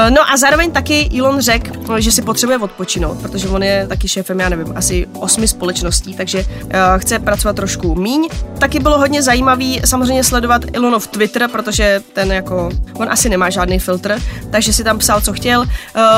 No 0.10 0.32
a 0.32 0.38
zároveň 0.38 0.72
taky 0.72 1.10
Elon 1.20 1.42
řekl, 1.42 2.00
že 2.02 2.12
si 2.12 2.22
potřebuje 2.22 2.58
odpočinout, 2.58 3.18
protože 3.22 3.48
on 3.48 3.64
je 3.64 3.88
taky 3.88 4.08
šéfem, 4.08 4.40
já 4.40 4.50
nevím, 4.50 4.74
asi 4.76 5.08
osmi 5.14 5.48
společností, 5.48 6.14
takže 6.14 6.46
Eh, 6.77 6.77
chce 6.98 7.20
pracovat 7.20 7.56
trošku 7.56 7.96
míň. 7.96 8.30
Taky 8.60 8.80
bylo 8.80 9.00
hodně 9.00 9.24
zajímavý 9.24 9.82
samozřejmě 9.86 10.24
sledovat 10.24 10.62
Ilonov 10.74 11.08
Twitter, 11.08 11.50
protože 11.52 12.02
ten 12.14 12.32
jako, 12.32 12.70
on 12.94 13.08
asi 13.10 13.30
nemá 13.30 13.50
žádný 13.50 13.80
filtr, 13.80 14.20
takže 14.50 14.74
si 14.74 14.84
tam 14.84 14.98
psal, 14.98 15.22
co 15.22 15.34
chtěl. 15.34 15.62
Uh, 15.62 15.68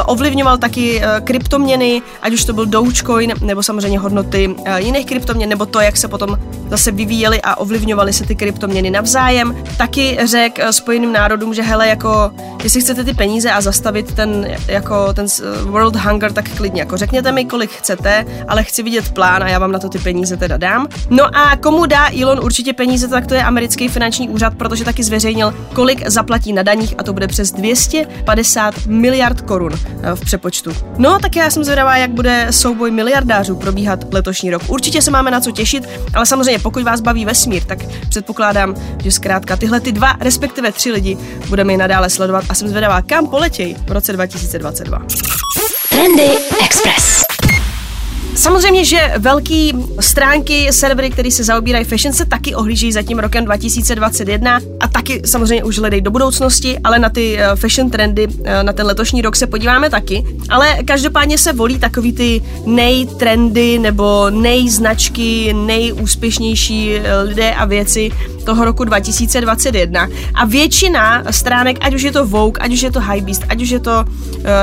ovlivňoval 0.06 0.58
taky 0.58 0.98
uh, 0.98 1.26
kryptoměny, 1.26 2.02
ať 2.22 2.34
už 2.34 2.46
to 2.46 2.54
byl 2.54 2.66
Dogecoin, 2.66 3.34
nebo 3.42 3.64
samozřejmě 3.64 4.00
hodnoty 4.00 4.56
jiných 4.78 5.06
kryptoměn, 5.06 5.50
nebo 5.50 5.66
to, 5.66 5.80
jak 5.80 5.98
se 5.98 6.08
potom 6.08 6.38
zase 6.70 6.92
vyvíjely 6.92 7.42
a 7.42 7.56
ovlivňovaly 7.56 8.14
se 8.14 8.26
ty 8.26 8.36
kryptoměny 8.36 8.90
navzájem. 8.90 9.56
Taky 9.78 10.18
řekl 10.26 10.62
Spojeným 10.72 11.12
národům, 11.12 11.54
že 11.54 11.62
hele, 11.62 11.88
jako, 11.88 12.32
jestli 12.64 12.82
chcete 12.82 13.04
ty 13.04 13.14
peníze 13.14 13.52
a 13.52 13.62
zastavit 13.62 14.14
ten, 14.14 14.48
jako, 14.68 15.14
ten 15.14 15.26
world 15.64 15.96
hunger, 15.96 16.34
tak 16.34 16.50
klidně, 16.50 16.82
jako 16.82 16.98
řekněte 16.98 17.32
mi, 17.32 17.46
kolik 17.46 17.72
chcete, 17.72 18.26
ale 18.48 18.64
chci 18.64 18.84
vidět 18.84 19.12
plán 19.14 19.44
a 19.44 19.50
já 19.50 19.60
vám 19.60 19.72
na 19.72 19.80
to 19.80 19.90
ty 19.90 20.00
peníze 20.00 20.38
teda 20.38 20.49
dám. 20.58 20.88
No 21.10 21.36
a 21.38 21.56
komu 21.56 21.86
dá 21.86 22.10
Elon 22.22 22.40
určitě 22.44 22.74
peníze, 22.74 23.08
tak 23.08 23.28
to 23.28 23.34
je 23.34 23.44
americký 23.44 23.88
finanční 23.88 24.30
úřad, 24.30 24.54
protože 24.54 24.86
taky 24.86 25.04
zveřejnil, 25.04 25.54
kolik 25.74 26.10
zaplatí 26.10 26.54
na 26.54 26.64
daních 26.64 26.96
a 26.98 27.04
to 27.04 27.14
bude 27.14 27.28
přes 27.28 27.52
250 27.52 28.86
miliard 28.86 29.42
korun 29.42 29.74
eh, 29.74 30.16
v 30.16 30.22
přepočtu. 30.22 30.72
No, 30.98 31.20
tak 31.20 31.36
já 31.36 31.50
jsem 31.50 31.64
zvědavá, 31.64 31.98
jak 31.98 32.12
bude 32.12 32.48
souboj 32.50 32.92
miliardářů 32.92 33.56
probíhat 33.56 34.14
letošní 34.14 34.52
rok. 34.52 34.62
Určitě 34.68 35.02
se 35.02 35.12
máme 35.12 35.32
na 35.32 35.42
co 35.42 35.52
těšit, 35.52 35.90
ale 36.14 36.26
samozřejmě 36.26 36.60
pokud 36.60 36.84
vás 36.84 37.02
baví 37.02 37.26
vesmír, 37.26 37.64
tak 37.64 37.80
předpokládám, 38.10 38.76
že 39.04 39.12
zkrátka 39.12 39.58
tyhle 39.58 39.80
ty 39.80 39.92
dva, 39.92 40.16
respektive 40.20 40.72
tři 40.72 40.92
lidi 40.92 41.18
budeme 41.50 41.74
i 41.74 41.78
nadále 41.78 42.10
sledovat 42.10 42.44
a 42.50 42.54
jsem 42.54 42.68
zvědavá, 42.68 43.02
kam 43.02 43.28
poletějí 43.28 43.76
v 43.88 43.92
roce 43.92 44.14
2022. 44.14 45.02
Trendy 45.90 46.30
Express. 46.66 47.39
Samozřejmě, 48.36 48.86
že 48.86 49.14
velký 49.18 49.74
stránky, 50.00 50.68
servery, 50.74 51.10
které 51.10 51.32
se 51.32 51.44
zaobírají 51.44 51.86
fashion, 51.86 52.14
se 52.14 52.26
taky 52.26 52.56
ohlíží 52.56 52.92
za 52.92 53.02
tím 53.02 53.20
rokem 53.20 53.46
2021 53.46 54.60
a 54.80 54.88
taky 54.88 55.22
samozřejmě 55.26 55.64
už 55.64 55.80
hledají 55.80 56.02
do 56.02 56.12
budoucnosti, 56.12 56.80
ale 56.84 57.00
na 57.00 57.10
ty 57.10 57.38
eh, 57.38 57.56
fashion 57.56 57.90
trendy 57.90 58.28
eh, 58.44 58.64
na 58.64 58.74
ten 58.74 58.86
letošní 58.86 59.22
rok 59.22 59.36
se 59.36 59.48
podíváme 59.48 59.90
taky. 59.90 60.26
Ale 60.50 60.78
každopádně 60.86 61.38
se 61.38 61.54
volí 61.54 61.80
takový 61.80 62.14
ty 62.14 62.42
nejtrendy 62.66 63.80
nebo 63.80 64.30
nejznačky, 64.30 65.54
nejúspěšnější 65.54 66.96
eh, 66.96 67.22
lidé 67.22 67.54
a 67.54 67.66
věci 67.66 68.12
toho 68.46 68.66
roku 68.66 68.84
2021. 68.84 70.08
A 70.36 70.46
většina 70.46 71.24
stránek, 71.32 71.78
ať 71.82 71.94
už 71.96 72.02
je 72.02 72.12
to 72.12 72.26
Vogue, 72.26 72.60
ať 72.60 72.74
už 72.74 72.82
je 72.82 72.92
to 72.92 73.02
Beast, 73.22 73.44
ať 73.50 73.62
už 73.62 73.70
je 73.70 73.80
to, 73.80 74.06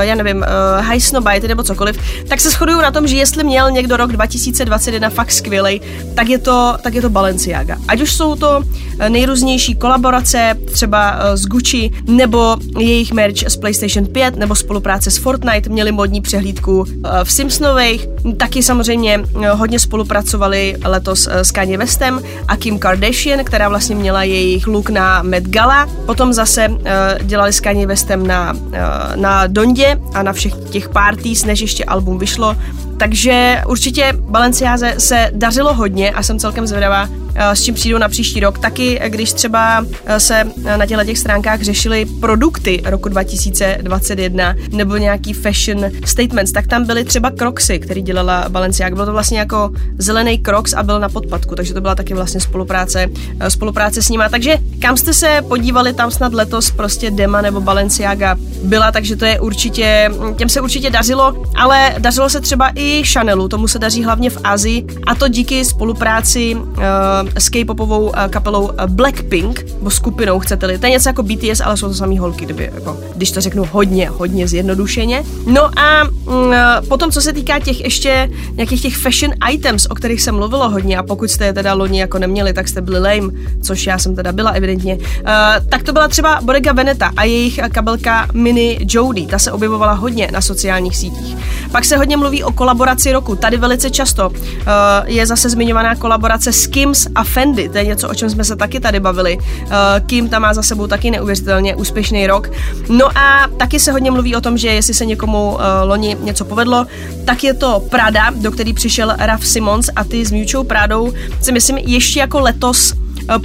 já 0.01 0.15
nevím, 0.15 0.45
High 0.79 0.99
Snobite 0.99 1.47
nebo 1.47 1.63
cokoliv, 1.63 1.99
tak 2.27 2.41
se 2.41 2.49
shodují 2.49 2.81
na 2.81 2.91
tom, 2.91 3.07
že 3.07 3.15
jestli 3.15 3.43
měl 3.43 3.56
měl 3.57 3.71
někdo 3.71 3.97
rok 3.97 4.11
2021 4.11 5.09
fakt 5.09 5.31
skvělej, 5.31 5.81
tak 6.15 6.29
je 6.29 6.37
to, 6.37 6.77
tak 6.81 6.93
je 6.93 7.01
to 7.01 7.09
Balenciaga. 7.09 7.77
Ať 7.87 8.01
už 8.01 8.15
jsou 8.15 8.35
to 8.35 8.63
eh, 8.99 9.09
nejrůznější 9.09 9.75
kolaborace, 9.75 10.55
třeba 10.71 11.19
eh, 11.19 11.37
s 11.37 11.45
Gucci, 11.45 11.89
nebo 12.07 12.57
jejich 12.79 13.13
merch 13.13 13.49
z 13.49 13.57
PlayStation 13.57 14.05
5, 14.05 14.35
nebo 14.35 14.55
spolupráce 14.55 15.11
s 15.11 15.17
Fortnite, 15.17 15.69
měli 15.69 15.91
modní 15.91 16.21
přehlídku 16.21 16.85
eh, 16.87 17.09
v 17.23 17.31
Simpsonových, 17.31 18.07
taky 18.37 18.63
samozřejmě 18.63 19.23
hodně 19.51 19.79
spolupracovali 19.79 20.77
letos 20.85 21.27
s 21.27 21.51
Kanye 21.51 21.77
Westem 21.77 22.21
a 22.47 22.55
Kim 22.55 22.79
Kardashian, 22.79 23.43
která 23.43 23.69
vlastně 23.69 23.95
měla 23.95 24.23
jejich 24.23 24.67
look 24.67 24.89
na 24.89 25.21
Met 25.21 25.49
Gala, 25.49 25.89
potom 26.05 26.33
zase 26.33 26.69
dělali 27.23 27.53
s 27.53 27.59
Kanye 27.59 27.87
Westem 27.87 28.27
na, 28.27 28.53
na 29.15 29.47
Dondě 29.47 29.99
a 30.13 30.23
na 30.23 30.33
všech 30.33 30.53
těch 30.69 30.89
parties, 30.89 31.45
než 31.45 31.61
ještě 31.61 31.85
album 31.85 32.19
vyšlo, 32.19 32.55
takže 32.97 33.61
určitě 33.67 34.13
Balenciáze 34.19 34.95
se 34.97 35.29
dařilo 35.33 35.73
hodně 35.73 36.11
a 36.11 36.23
jsem 36.23 36.39
celkem 36.39 36.67
zvědavá, 36.67 37.09
s 37.37 37.63
čím 37.63 37.73
přijdou 37.73 37.97
na 37.97 38.09
příští 38.09 38.39
rok. 38.39 38.59
Taky, 38.59 38.99
eh, 38.99 39.09
když 39.09 39.33
třeba 39.33 39.85
eh, 40.05 40.19
se 40.19 40.43
na 40.77 40.85
těchto 40.85 41.03
těch 41.03 41.17
stránkách 41.17 41.61
řešily 41.61 42.05
produkty 42.05 42.81
roku 42.85 43.09
2021 43.09 44.55
nebo 44.71 44.97
nějaký 44.97 45.33
fashion 45.33 45.85
statements, 46.05 46.51
tak 46.51 46.67
tam 46.67 46.85
byly 46.85 47.05
třeba 47.05 47.31
Crocsy, 47.31 47.79
který 47.79 48.01
dělala 48.01 48.45
Balenciaga. 48.49 48.95
Bylo 48.95 49.05
to 49.05 49.11
vlastně 49.11 49.39
jako 49.39 49.71
zelený 49.97 50.37
Crocs 50.37 50.73
a 50.73 50.83
byl 50.83 50.99
na 50.99 51.09
podpadku, 51.09 51.55
takže 51.55 51.73
to 51.73 51.81
byla 51.81 51.95
taky 51.95 52.13
vlastně 52.13 52.39
spolupráce, 52.39 53.07
spolupráce 53.47 54.01
s 54.01 54.09
nima. 54.09 54.29
Takže 54.29 54.57
kam 54.81 54.97
jste 54.97 55.13
se 55.13 55.41
podívali, 55.47 55.93
tam 55.93 56.11
snad 56.11 56.33
letos 56.33 56.71
prostě 56.71 57.11
Dema 57.11 57.41
nebo 57.41 57.61
Balenciaga 57.61 58.35
byla, 58.63 58.91
takže 58.91 59.15
to 59.15 59.25
je 59.25 59.39
určitě, 59.39 60.11
těm 60.37 60.49
se 60.49 60.61
určitě 60.61 60.89
dařilo, 60.89 61.43
ale 61.55 61.95
dařilo 61.99 62.29
se 62.29 62.41
třeba 62.41 62.71
i 62.75 63.03
Chanelu, 63.03 63.47
tomu 63.47 63.67
se 63.67 63.79
daří 63.79 64.03
hlavně 64.03 64.29
v 64.29 64.37
Azii 64.43 64.85
a 65.07 65.15
to 65.15 65.27
díky 65.27 65.65
spolupráci 65.65 66.55
uh, 66.55 67.26
s 67.35 67.49
K-popovou 67.49 68.11
eh, 68.15 68.29
kapelou 68.29 68.71
eh, 68.71 68.87
Blackpink, 68.87 69.65
nebo 69.77 69.89
skupinou 69.89 70.39
chcete-li. 70.39 70.77
To 70.77 70.85
je 70.85 70.91
něco 70.91 71.09
jako 71.09 71.23
BTS, 71.23 71.61
ale 71.63 71.77
jsou 71.77 71.87
to 71.87 71.93
samý 71.93 72.17
holky, 72.17 72.45
kdyby, 72.45 72.71
jako, 72.75 72.97
když 73.15 73.31
to 73.31 73.41
řeknu 73.41 73.67
hodně, 73.71 74.09
hodně 74.09 74.47
zjednodušeně. 74.47 75.23
No 75.45 75.79
a 75.79 76.03
mm, 76.03 76.53
eh, 76.53 76.81
potom, 76.87 77.11
co 77.11 77.21
se 77.21 77.33
týká 77.33 77.59
těch 77.59 77.81
ještě 77.81 78.29
nějakých 78.53 78.81
těch 78.81 78.97
fashion 78.97 79.33
items, 79.51 79.85
o 79.85 79.95
kterých 79.95 80.21
se 80.21 80.31
mluvilo 80.31 80.69
hodně, 80.69 80.97
a 80.97 81.03
pokud 81.03 81.31
jste 81.31 81.45
je 81.45 81.53
teda 81.53 81.73
loni 81.73 81.99
jako 81.99 82.19
neměli, 82.19 82.53
tak 82.53 82.67
jste 82.67 82.81
byli 82.81 82.99
lame, 82.99 83.33
což 83.61 83.87
já 83.87 83.99
jsem 83.99 84.15
teda 84.15 84.31
byla 84.31 84.51
evidentně, 84.51 84.95
uh, 84.95 85.01
tak 85.69 85.83
to 85.83 85.93
byla 85.93 86.07
třeba 86.07 86.41
Bodega 86.41 86.73
Veneta 86.73 87.11
a 87.17 87.23
jejich 87.23 87.59
kabelka 87.71 88.27
Mini 88.33 88.79
Jody. 88.89 89.25
Ta 89.25 89.39
se 89.39 89.51
objevovala 89.51 89.93
hodně 89.93 90.29
na 90.31 90.41
sociálních 90.41 90.97
sítích. 90.97 91.37
Pak 91.71 91.85
se 91.85 91.97
hodně 91.97 92.17
mluví 92.17 92.43
o 92.43 92.51
kolaboraci 92.51 93.11
roku. 93.11 93.35
Tady 93.35 93.57
velice 93.57 93.89
často 93.89 94.29
uh, 94.29 94.35
je 95.05 95.25
zase 95.25 95.49
zmiňovaná 95.49 95.95
kolaborace 95.95 96.53
s 96.53 96.67
Kims 96.67 97.07
a 97.15 97.23
Fendi, 97.23 97.69
to 97.69 97.77
je 97.77 97.85
něco, 97.85 98.09
o 98.09 98.13
čem 98.13 98.29
jsme 98.29 98.43
se 98.43 98.55
taky 98.55 98.79
tady 98.79 98.99
bavili. 98.99 99.37
Uh, 99.37 99.73
Kim 100.05 100.29
tam 100.29 100.41
má 100.41 100.53
za 100.53 100.63
sebou 100.63 100.87
taky 100.87 101.11
neuvěřitelně 101.11 101.75
úspěšný 101.75 102.27
rok. 102.27 102.49
No 102.89 103.17
a 103.17 103.47
taky 103.57 103.79
se 103.79 103.91
hodně 103.91 104.11
mluví 104.11 104.35
o 104.35 104.41
tom, 104.41 104.57
že 104.57 104.67
jestli 104.67 104.93
se 104.93 105.05
někomu 105.05 105.51
uh, 105.51 105.59
loni 105.83 106.17
něco 106.19 106.45
povedlo, 106.45 106.85
tak 107.25 107.43
je 107.43 107.53
to 107.53 107.83
Prada, 107.89 108.29
do 108.35 108.51
který 108.51 108.73
přišel 108.73 109.13
Raf 109.17 109.47
Simons 109.47 109.89
a 109.95 110.03
ty 110.03 110.25
s 110.25 110.31
Mutual 110.31 110.63
Pradou 110.63 111.13
si 111.41 111.51
myslím 111.51 111.77
ještě 111.77 112.19
jako 112.19 112.39
letos 112.39 112.93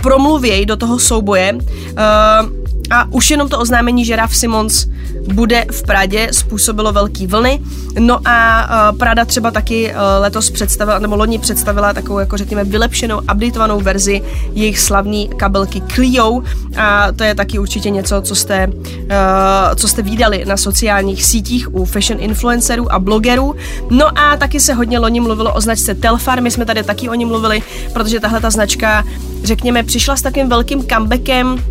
promluvěj 0.03 0.67
do 0.67 0.77
toho 0.77 0.99
souboje. 0.99 1.53
Uh, 1.53 2.62
a 2.93 3.09
už 3.11 3.31
jenom 3.31 3.49
to 3.49 3.59
oznámení, 3.59 4.05
že 4.05 4.17
Raf 4.17 4.37
Simons 4.37 4.87
bude 5.33 5.65
v 5.71 5.83
Pradě, 5.83 6.29
způsobilo 6.33 6.93
velký 6.93 7.27
vlny. 7.27 7.61
No 7.99 8.19
a 8.25 8.93
Prada 8.99 9.25
třeba 9.25 9.51
taky 9.51 9.91
uh, 9.91 9.97
letos 10.19 10.51
představila, 10.51 10.99
nebo 10.99 11.17
loni 11.17 11.39
představila 11.39 11.93
takovou, 11.93 12.19
jako 12.19 12.37
řekněme, 12.37 12.65
vylepšenou, 12.65 13.19
updateovanou 13.19 13.81
verzi 13.81 14.23
jejich 14.53 14.81
slavné 14.81 15.27
kabelky 15.37 15.81
Clio. 15.81 16.43
A 16.77 17.13
to 17.13 17.25
je 17.25 17.35
taky 17.35 17.59
určitě 17.59 17.91
něco, 17.91 18.23
co 18.23 18.35
jste, 18.35 18.67
uh, 18.67 19.75
co 19.77 19.89
jste 19.89 20.03
viděli 20.03 20.45
na 20.45 20.57
sociálních 20.57 21.25
sítích 21.25 21.75
u 21.75 21.85
fashion 21.85 22.23
influencerů 22.23 22.93
a 22.93 22.99
blogerů. 22.99 23.55
No 23.91 24.19
a 24.19 24.37
taky 24.37 24.61
se 24.61 24.75
hodně 24.75 24.99
loni 24.99 25.21
mluvilo 25.21 25.55
o 25.55 25.61
značce 25.61 25.95
Telfar, 25.95 26.43
my 26.43 26.51
jsme 26.51 26.65
tady 26.65 26.83
taky 26.83 27.09
o 27.09 27.15
ní 27.15 27.25
mluvili, 27.25 27.63
protože 27.93 28.21
tahle 28.21 28.41
ta 28.41 28.51
značka, 28.51 29.05
řekněme, 29.45 29.83
přišla 29.83 30.17
s 30.17 30.23
takým 30.23 30.49
velkým 30.49 30.85
comebackem 30.87 31.65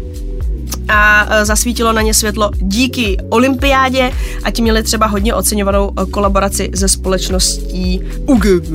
a 0.87 1.27
e, 1.29 1.45
zasvítilo 1.45 1.93
na 1.93 2.01
ně 2.01 2.13
světlo 2.13 2.51
díky 2.57 3.17
olympiádě 3.29 4.11
a 4.43 4.51
ti 4.51 4.61
měli 4.61 4.83
třeba 4.83 5.05
hodně 5.05 5.33
oceňovanou 5.33 5.91
e, 5.91 6.05
kolaboraci 6.05 6.69
ze 6.73 6.87
společností 6.87 8.01
UGG. 8.25 8.65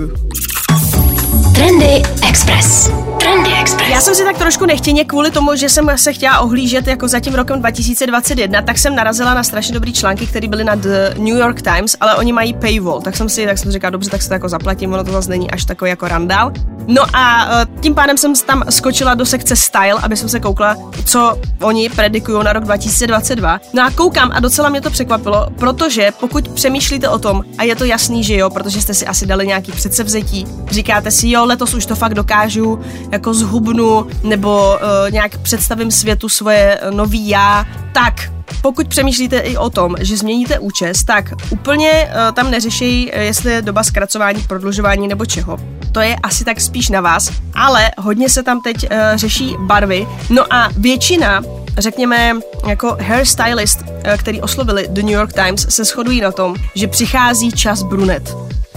Trendy 1.54 2.02
Express. 2.28 2.90
Trendy 3.18 3.50
Express. 3.60 3.90
Já 3.90 4.00
jsem 4.00 4.14
si 4.14 4.24
tak 4.24 4.38
trošku 4.38 4.66
nechtěně 4.66 5.04
kvůli 5.04 5.30
tomu, 5.30 5.56
že 5.56 5.68
jsem 5.68 5.90
se 5.96 6.12
chtěla 6.12 6.40
ohlížet 6.40 6.86
jako 6.86 7.08
za 7.08 7.20
tím 7.20 7.34
rokem 7.34 7.60
2021, 7.60 8.62
tak 8.62 8.78
jsem 8.78 8.96
narazila 8.96 9.34
na 9.34 9.42
strašně 9.42 9.74
dobrý 9.74 9.92
články, 9.92 10.26
které 10.26 10.48
byly 10.48 10.64
na 10.64 10.74
The 10.74 11.14
New 11.18 11.36
York 11.36 11.62
Times, 11.62 11.96
ale 12.00 12.16
oni 12.16 12.32
mají 12.32 12.54
paywall, 12.54 13.00
tak 13.00 13.16
jsem 13.16 13.28
si 13.28 13.46
tak 13.46 13.58
jsem 13.58 13.72
říkala, 13.72 13.90
dobře, 13.90 14.10
tak 14.10 14.22
se 14.22 14.28
to 14.28 14.34
jako 14.34 14.48
zaplatím, 14.48 14.92
ono 14.92 15.04
to 15.04 15.12
zase 15.12 15.30
není 15.30 15.50
až 15.50 15.64
takový 15.64 15.88
jako 15.88 16.08
randál. 16.08 16.52
No 16.88 17.02
a 17.12 17.48
e, 17.62 17.66
tím 17.80 17.94
pádem 17.94 18.16
jsem 18.18 18.34
tam 18.34 18.64
skočila 18.70 19.14
do 19.14 19.26
sekce 19.26 19.56
Style, 19.56 20.00
aby 20.02 20.16
jsem 20.16 20.28
se 20.28 20.40
koukla, 20.40 20.76
co 21.04 21.38
oni 21.62 21.88
predikují 21.88 22.44
na 22.44 22.52
rok 22.52 22.64
2022. 22.64 23.60
No 23.72 23.82
a 23.82 23.90
koukám 23.90 24.30
a 24.34 24.40
docela 24.40 24.68
mě 24.68 24.80
to 24.80 24.90
překvapilo, 24.90 25.46
protože 25.58 26.10
pokud 26.20 26.48
přemýšlíte 26.48 27.08
o 27.08 27.18
tom, 27.18 27.44
a 27.58 27.62
je 27.62 27.76
to 27.76 27.84
jasný, 27.84 28.24
že 28.24 28.36
jo, 28.36 28.50
protože 28.50 28.82
jste 28.82 28.94
si 28.94 29.06
asi 29.06 29.26
dali 29.26 29.46
nějaký 29.46 29.72
předsevzetí, 29.72 30.46
říkáte 30.70 31.10
si, 31.10 31.30
jo, 31.30 31.44
letos 31.44 31.74
už 31.74 31.86
to 31.86 31.94
fakt 31.94 32.14
dokážu, 32.14 32.80
jako 33.12 33.34
zhubnu, 33.34 34.06
nebo 34.22 34.74
uh, 34.74 35.10
nějak 35.10 35.38
představím 35.38 35.90
světu 35.90 36.28
svoje 36.28 36.80
nový 36.90 37.28
já, 37.28 37.66
tak 37.92 38.32
pokud 38.62 38.88
přemýšlíte 38.88 39.38
i 39.38 39.56
o 39.56 39.70
tom, 39.70 39.94
že 40.00 40.16
změníte 40.16 40.58
účes, 40.58 41.04
tak 41.04 41.32
úplně 41.50 41.90
uh, 42.08 42.34
tam 42.34 42.50
neřeší, 42.50 43.10
jestli 43.16 43.52
je 43.52 43.62
doba 43.62 43.84
zkracování, 43.84 44.42
prodlužování 44.42 45.08
nebo 45.08 45.26
čeho. 45.26 45.58
To 45.92 46.00
je 46.00 46.16
asi 46.22 46.44
tak 46.44 46.60
spíš 46.60 46.88
na 46.88 47.00
vás, 47.00 47.32
ale 47.54 47.90
hodně 47.98 48.28
se 48.28 48.42
tam 48.42 48.60
teď 48.60 48.76
uh, 48.82 48.88
řeší 49.14 49.56
barvy. 49.58 50.06
No 50.30 50.52
a 50.54 50.68
většina 50.76 51.42
řekněme, 51.78 52.36
jako 52.66 52.96
hairstylist, 53.00 53.84
který 54.18 54.40
oslovili 54.40 54.86
The 54.90 55.02
New 55.02 55.14
York 55.14 55.32
Times, 55.32 55.66
se 55.68 55.84
shodují 55.84 56.20
na 56.20 56.32
tom, 56.32 56.54
že 56.74 56.86
přichází 56.86 57.52
čas 57.52 57.82
brunet 57.82 58.36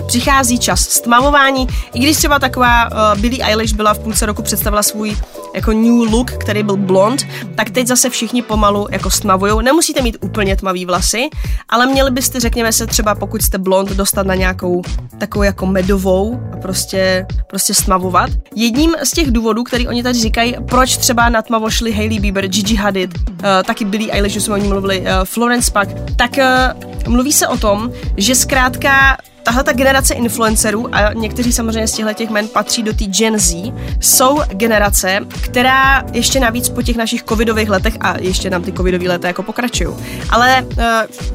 přichází 0.10 0.60
čas 0.60 0.80
stmavování, 0.82 1.68
i 1.94 2.00
když 2.00 2.18
třeba 2.18 2.40
taková 2.40 2.92
uh, 2.92 3.22
Billie 3.22 3.46
Eilish 3.46 3.74
byla 3.74 3.94
v 3.94 4.00
půlce 4.00 4.26
roku 4.26 4.42
představila 4.42 4.84
svůj 4.84 5.18
jako 5.56 5.72
new 5.72 6.12
look, 6.12 6.32
který 6.32 6.64
byl 6.64 6.78
blond, 6.78 7.28
tak 7.56 7.70
teď 7.70 7.88
zase 7.88 8.10
všichni 8.10 8.42
pomalu 8.42 8.88
jako 8.92 9.10
stmavujou. 9.10 9.62
Nemusíte 9.62 10.02
mít 10.02 10.18
úplně 10.22 10.56
tmavý 10.56 10.86
vlasy, 10.86 11.30
ale 11.70 11.86
měli 11.86 12.12
byste, 12.12 12.40
řekněme 12.40 12.74
se 12.74 12.88
třeba, 12.88 13.16
pokud 13.16 13.42
jste 13.42 13.58
blond, 13.58 13.90
dostat 13.90 14.28
na 14.28 14.36
nějakou 14.36 14.82
takovou 15.18 15.44
jako 15.44 15.66
medovou 15.66 16.40
a 16.54 16.58
prostě, 16.58 17.26
prostě 17.50 17.74
stmavovat. 17.74 18.30
Jedním 18.56 18.96
z 19.04 19.12
těch 19.12 19.32
důvodů, 19.32 19.64
který 19.64 19.88
oni 19.88 20.04
tady 20.04 20.20
říkají, 20.20 20.56
proč 20.70 20.98
třeba 20.98 21.30
na 21.30 21.42
tmavo 21.42 21.70
šli 21.70 21.92
Hailey 21.92 22.20
Bieber, 22.20 22.48
Gigi 22.48 22.76
Hadid, 22.76 23.14
uh, 23.30 23.36
taky 23.64 23.86
Billie 23.86 24.12
Eilish, 24.12 24.36
jsme 24.36 24.54
o 24.54 24.58
ní 24.58 24.68
mluvili, 24.68 25.00
uh, 25.02 25.08
Florence 25.24 25.72
Pak, 25.72 25.90
tak 26.16 26.32
uh, 26.38 27.12
mluví 27.14 27.34
se 27.34 27.48
o 27.48 27.58
tom, 27.58 27.92
že 28.18 28.36
zkrátka 28.36 29.18
tahle 29.44 29.64
ta 29.64 29.74
generace 29.74 30.14
influencerů, 30.14 30.96
a 30.96 31.14
někteří 31.14 31.54
samozřejmě 31.54 31.88
z 31.88 31.94
těchto 31.94 32.14
těch 32.14 32.30
men 32.30 32.48
patří 32.48 32.84
do 32.84 32.94
té 32.94 33.06
Gen 33.06 33.40
Z, 33.40 33.74
jsou 34.00 34.42
generace, 34.48 35.20
která 35.42 36.04
ještě 36.14 36.40
navíc 36.40 36.70
po 36.70 36.82
těch 36.82 36.96
našich 36.96 37.24
covidových 37.24 37.70
letech, 37.70 37.98
a 38.00 38.18
ještě 38.20 38.50
nám 38.50 38.62
ty 38.64 38.72
covidové 38.72 39.06
leta 39.06 39.28
jako 39.28 39.44
pokračují, 39.44 39.96
ale 40.30 40.66
uh, 40.78 40.84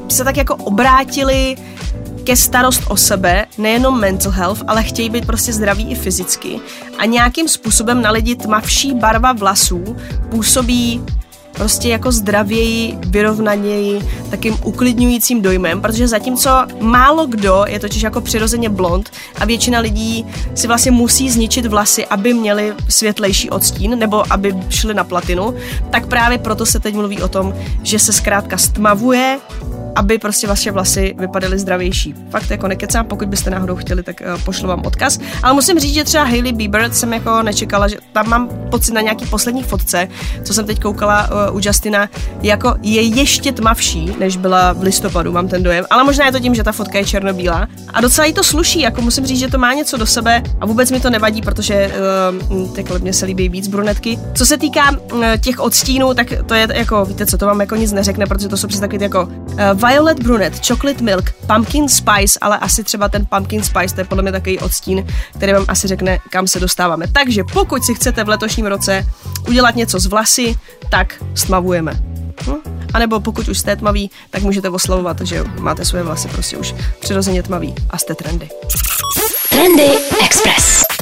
se 0.09 0.23
tak 0.23 0.37
jako 0.37 0.55
obrátili 0.55 1.55
ke 2.23 2.35
starost 2.35 2.83
o 2.87 2.97
sebe, 2.97 3.45
nejenom 3.57 3.99
mental 3.99 4.31
health, 4.31 4.63
ale 4.67 4.83
chtějí 4.83 5.09
být 5.09 5.25
prostě 5.25 5.53
zdraví 5.53 5.91
i 5.91 5.95
fyzicky. 5.95 6.59
A 6.97 7.05
nějakým 7.05 7.47
způsobem 7.47 8.01
na 8.01 8.11
lidi 8.11 8.35
tmavší 8.35 8.93
barva 8.93 9.33
vlasů 9.33 9.97
působí 10.29 11.03
prostě 11.55 11.89
jako 11.89 12.11
zdravěji, 12.11 12.97
vyrovnaněji, 13.07 14.01
takým 14.29 14.57
uklidňujícím 14.63 15.41
dojmem, 15.41 15.81
protože 15.81 16.07
zatímco 16.07 16.49
málo 16.79 17.25
kdo 17.25 17.65
je 17.67 17.79
totiž 17.79 18.01
jako 18.01 18.21
přirozeně 18.21 18.69
blond 18.69 19.11
a 19.39 19.45
většina 19.45 19.79
lidí 19.79 20.25
si 20.55 20.67
vlastně 20.67 20.91
musí 20.91 21.29
zničit 21.29 21.65
vlasy, 21.65 22.05
aby 22.05 22.33
měli 22.33 22.73
světlejší 22.89 23.49
odstín 23.49 23.99
nebo 23.99 24.33
aby 24.33 24.55
šli 24.69 24.93
na 24.93 25.03
platinu, 25.03 25.55
tak 25.89 26.07
právě 26.07 26.37
proto 26.37 26.65
se 26.65 26.79
teď 26.79 26.95
mluví 26.95 27.21
o 27.21 27.27
tom, 27.27 27.53
že 27.83 27.99
se 27.99 28.13
zkrátka 28.13 28.57
stmavuje 28.57 29.39
aby 29.95 30.17
prostě 30.17 30.47
vaše 30.47 30.71
vlasy 30.71 31.15
vypadaly 31.19 31.59
zdravější. 31.59 32.15
Fakt 32.29 32.51
jako 32.51 32.67
nekecám, 32.67 33.05
pokud 33.05 33.27
byste 33.27 33.49
náhodou 33.49 33.75
chtěli, 33.75 34.03
tak 34.03 34.21
uh, 34.21 34.41
pošlu 34.41 34.67
vám 34.67 34.81
odkaz. 34.85 35.19
Ale 35.43 35.53
musím 35.53 35.79
říct, 35.79 35.93
že 35.93 36.03
třeba 36.03 36.23
Hailey 36.23 36.53
Bieber 36.53 36.93
jsem 36.93 37.13
jako 37.13 37.41
nečekala, 37.43 37.87
že 37.87 37.97
tam 38.13 38.29
mám 38.29 38.49
pocit 38.71 38.93
na 38.93 39.01
nějaký 39.01 39.25
poslední 39.25 39.63
fotce, 39.63 40.07
co 40.43 40.53
jsem 40.53 40.65
teď 40.65 40.79
koukala 40.79 41.29
uh, 41.49 41.55
u 41.55 41.59
Justina, 41.63 42.09
jako 42.41 42.75
je 42.81 43.01
ještě 43.01 43.51
tmavší, 43.51 44.15
než 44.19 44.37
byla 44.37 44.73
v 44.73 44.81
listopadu, 44.81 45.31
mám 45.31 45.47
ten 45.47 45.63
dojem. 45.63 45.85
Ale 45.89 46.03
možná 46.03 46.25
je 46.25 46.31
to 46.31 46.39
tím, 46.39 46.55
že 46.55 46.63
ta 46.63 46.71
fotka 46.71 46.97
je 46.97 47.05
černobílá. 47.05 47.67
A 47.93 48.01
docela 48.01 48.25
jí 48.25 48.33
to 48.33 48.43
sluší, 48.43 48.81
jako 48.81 49.01
musím 49.01 49.25
říct, 49.25 49.39
že 49.39 49.47
to 49.47 49.57
má 49.57 49.73
něco 49.73 49.97
do 49.97 50.05
sebe 50.05 50.43
a 50.61 50.65
vůbec 50.65 50.91
mi 50.91 50.99
to 50.99 51.09
nevadí, 51.09 51.41
protože 51.41 51.91
uh, 52.49 52.75
ty 52.75 52.85
mě 52.99 53.13
se 53.13 53.25
líbí 53.25 53.49
víc 53.49 53.67
brunetky. 53.67 54.19
Co 54.33 54.45
se 54.45 54.57
týká 54.57 54.91
uh, 54.91 55.23
těch 55.39 55.59
odstínů, 55.59 56.13
tak 56.13 56.27
to 56.45 56.53
je 56.53 56.67
jako, 56.73 57.05
víte 57.05 57.25
co, 57.25 57.37
to 57.37 57.45
vám 57.45 57.59
jako 57.59 57.75
nic 57.75 57.91
neřekne, 57.91 58.25
protože 58.25 58.47
to 58.47 58.57
jsou 58.57 58.67
přes 58.67 58.79
takový 58.79 59.03
jako 59.03 59.27
Violet 59.73 60.23
Brunet, 60.23 60.67
Chocolate 60.67 61.03
Milk, 61.03 61.31
Pumpkin 61.31 61.89
Spice, 61.89 62.39
ale 62.41 62.57
asi 62.57 62.83
třeba 62.83 63.09
ten 63.09 63.25
Pumpkin 63.25 63.63
Spice, 63.63 63.95
to 63.95 64.01
je 64.01 64.05
podle 64.05 64.21
mě 64.21 64.31
takový 64.31 64.59
odstín, 64.59 65.07
který 65.37 65.53
vám 65.53 65.65
asi 65.67 65.87
řekne, 65.87 66.19
kam 66.29 66.47
se 66.47 66.59
dostáváme. 66.59 67.07
Takže 67.07 67.43
pokud 67.53 67.83
si 67.83 67.95
chcete 67.95 68.23
v 68.23 68.29
letošním 68.29 68.65
roce 68.65 69.05
udělat 69.47 69.75
něco 69.75 69.99
z 69.99 70.05
vlasy, 70.05 70.55
tak 70.89 71.23
stmavujeme. 71.35 71.93
Hm? 72.47 72.53
A 72.93 72.99
nebo 72.99 73.19
pokud 73.19 73.47
už 73.47 73.59
jste 73.59 73.75
tmavý, 73.75 74.11
tak 74.29 74.43
můžete 74.43 74.69
oslavovat, 74.69 75.21
že 75.21 75.43
máte 75.59 75.85
svoje 75.85 76.03
vlasy 76.03 76.27
prostě 76.27 76.57
už 76.57 76.75
přirozeně 76.99 77.43
tmavý 77.43 77.75
a 77.89 77.97
jste 77.97 78.15
trendy. 78.15 78.49
Trendy 79.49 79.89
Express. 80.25 80.94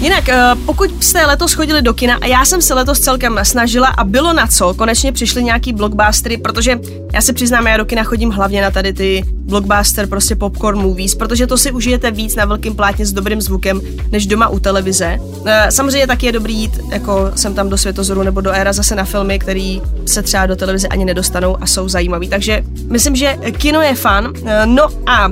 Jinak, 0.00 0.28
eh, 0.28 0.54
pokud 0.66 1.04
jste 1.04 1.26
letos 1.26 1.52
chodili 1.52 1.82
do 1.82 1.94
kina 1.94 2.14
a 2.20 2.26
já 2.26 2.44
jsem 2.44 2.62
se 2.62 2.74
letos 2.74 3.00
celkem 3.00 3.38
snažila 3.42 3.88
a 3.88 4.04
bylo 4.04 4.32
na 4.32 4.46
co, 4.46 4.74
konečně 4.74 5.12
přišly 5.12 5.44
nějaký 5.44 5.72
blockbustery, 5.72 6.36
protože 6.36 6.78
já 7.12 7.20
se 7.20 7.32
přiznám, 7.32 7.66
já 7.66 7.76
do 7.76 7.84
kina 7.84 8.02
chodím 8.02 8.30
hlavně 8.30 8.62
na 8.62 8.70
tady 8.70 8.92
ty 8.92 9.24
blockbuster, 9.28 10.06
prostě 10.06 10.36
popcorn 10.36 10.78
movies, 10.78 11.14
protože 11.14 11.46
to 11.46 11.58
si 11.58 11.72
užijete 11.72 12.10
víc 12.10 12.36
na 12.36 12.44
velkém 12.44 12.74
plátně 12.74 13.06
s 13.06 13.12
dobrým 13.12 13.40
zvukem, 13.40 13.80
než 14.12 14.26
doma 14.26 14.48
u 14.48 14.58
televize. 14.58 15.18
Eh, 15.46 15.66
samozřejmě 15.70 16.06
taky 16.06 16.26
je 16.26 16.32
dobrý 16.32 16.54
jít, 16.54 16.80
jako 16.90 17.32
jsem 17.36 17.54
tam 17.54 17.68
do 17.68 17.76
Světozoru 17.76 18.22
nebo 18.22 18.40
do 18.40 18.50
Éra 18.50 18.72
zase 18.72 18.94
na 18.94 19.04
filmy, 19.04 19.38
které 19.38 19.78
se 20.06 20.22
třeba 20.22 20.46
do 20.46 20.56
televize 20.56 20.88
ani 20.88 21.04
nedostanou 21.04 21.56
a 21.62 21.66
jsou 21.66 21.88
zajímavý. 21.88 22.28
Takže 22.28 22.62
myslím, 22.90 23.16
že 23.16 23.36
kino 23.58 23.80
je 23.80 23.94
fan. 23.94 24.32
Eh, 24.46 24.66
no 24.66 24.88
a 25.06 25.28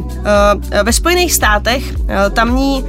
ve 0.82 0.92
Spojených 0.92 1.34
státech 1.34 1.94
tamní 2.32 2.84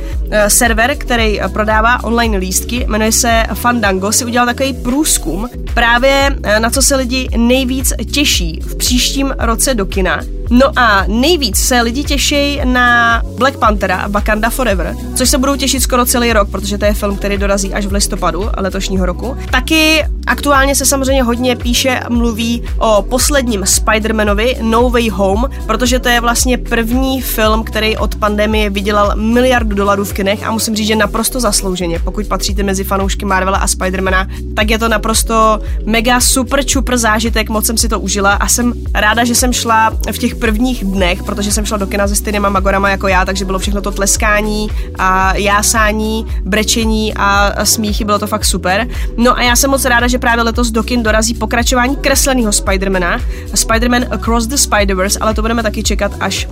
server, 0.47 0.95
který 0.95 1.39
prodává 1.53 1.68
prodává 1.69 2.03
online 2.03 2.37
lístky, 2.37 2.85
jmenuje 2.89 3.11
se 3.11 3.43
Fandango, 3.53 4.11
si 4.11 4.25
udělal 4.25 4.45
takový 4.45 4.73
průzkum 4.73 5.49
právě 5.73 6.35
eh, 6.43 6.59
na 6.59 6.69
co 6.69 6.81
se 6.81 6.95
lidi 6.95 7.29
nejvíc 7.37 7.93
těší 8.11 8.59
v 8.61 8.75
příštím 8.75 9.35
roce 9.39 9.73
do 9.73 9.85
kina. 9.85 10.19
No 10.49 10.65
a 10.75 11.03
nejvíc 11.07 11.57
se 11.57 11.81
lidi 11.81 12.03
těší 12.03 12.61
na 12.63 13.21
Black 13.37 13.57
Panthera 13.57 14.07
Wakanda 14.07 14.49
Forever, 14.49 14.95
což 15.15 15.29
se 15.29 15.37
budou 15.37 15.55
těšit 15.55 15.81
skoro 15.83 16.05
celý 16.05 16.33
rok, 16.33 16.49
protože 16.49 16.77
to 16.77 16.85
je 16.85 16.93
film, 16.93 17.17
který 17.17 17.37
dorazí 17.37 17.73
až 17.73 17.85
v 17.85 17.91
listopadu 17.91 18.49
letošního 18.57 19.05
roku. 19.05 19.37
Taky 19.51 20.05
aktuálně 20.27 20.75
se 20.75 20.85
samozřejmě 20.85 21.23
hodně 21.23 21.55
píše 21.55 21.99
a 21.99 22.09
mluví 22.09 22.63
o 22.77 23.05
posledním 23.09 23.61
Spider-Manovi 23.61 24.55
No 24.61 24.89
Way 24.89 25.09
Home, 25.09 25.49
protože 25.65 25.99
to 25.99 26.09
je 26.09 26.21
vlastně 26.21 26.57
první 26.57 27.21
film, 27.21 27.63
který 27.63 27.97
od 27.97 28.15
pandemie 28.15 28.69
vydělal 28.69 29.15
miliardu 29.15 29.75
dolarů 29.75 30.03
v 30.03 30.13
kinech 30.13 30.43
a 30.43 30.51
musím 30.51 30.75
říct, 30.75 30.87
že 30.87 30.95
naprosto 30.95 31.39
zaslouženě. 31.39 31.99
Pokud 31.99 32.27
patříte 32.27 32.63
mezi 32.63 32.83
fanoušky 32.83 33.25
Marvela 33.25 33.57
a 33.57 33.67
Spidermana, 33.67 34.27
tak 34.55 34.69
je 34.69 34.79
to 34.79 34.87
naprosto 34.87 35.59
mega 35.85 36.19
super 36.19 36.65
čupr 36.65 36.97
zážitek, 36.97 37.49
moc 37.49 37.65
jsem 37.65 37.77
si 37.77 37.89
to 37.89 37.99
užila 37.99 38.33
a 38.33 38.47
jsem 38.47 38.73
ráda, 38.93 39.25
že 39.25 39.35
jsem 39.35 39.53
šla 39.53 39.91
v 40.11 40.17
těch 40.17 40.35
prvních 40.39 40.83
dnech, 40.83 41.23
protože 41.23 41.51
jsem 41.51 41.65
šla 41.65 41.77
do 41.77 41.87
kina 41.87 42.07
se 42.07 42.15
stejnýma 42.15 42.49
magorama 42.49 42.89
jako 42.89 43.07
já, 43.07 43.25
takže 43.25 43.45
bylo 43.45 43.59
všechno 43.59 43.81
to 43.81 43.91
tleskání 43.91 44.69
a 44.97 45.35
jásání, 45.35 46.25
brečení 46.45 47.13
a 47.13 47.65
smíchy, 47.65 48.05
bylo 48.05 48.19
to 48.19 48.27
fakt 48.27 48.45
super. 48.45 48.87
No 49.17 49.37
a 49.37 49.41
já 49.41 49.55
jsem 49.55 49.69
moc 49.69 49.85
ráda, 49.85 50.07
že 50.07 50.19
právě 50.19 50.43
letos 50.43 50.71
do 50.71 50.83
kin 50.83 51.03
dorazí 51.03 51.33
pokračování 51.33 51.95
kresleného 51.95 52.51
Spidermana, 52.51 53.21
Spider-Man 53.53 54.07
Across 54.11 54.47
the 54.47 54.55
Spider-Verse, 54.55 55.17
ale 55.21 55.33
to 55.33 55.41
budeme 55.41 55.63
taky 55.63 55.83
čekat 55.83 56.11
až 56.19 56.47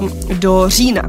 uh, 0.00 0.38
do 0.38 0.64
října. 0.68 1.02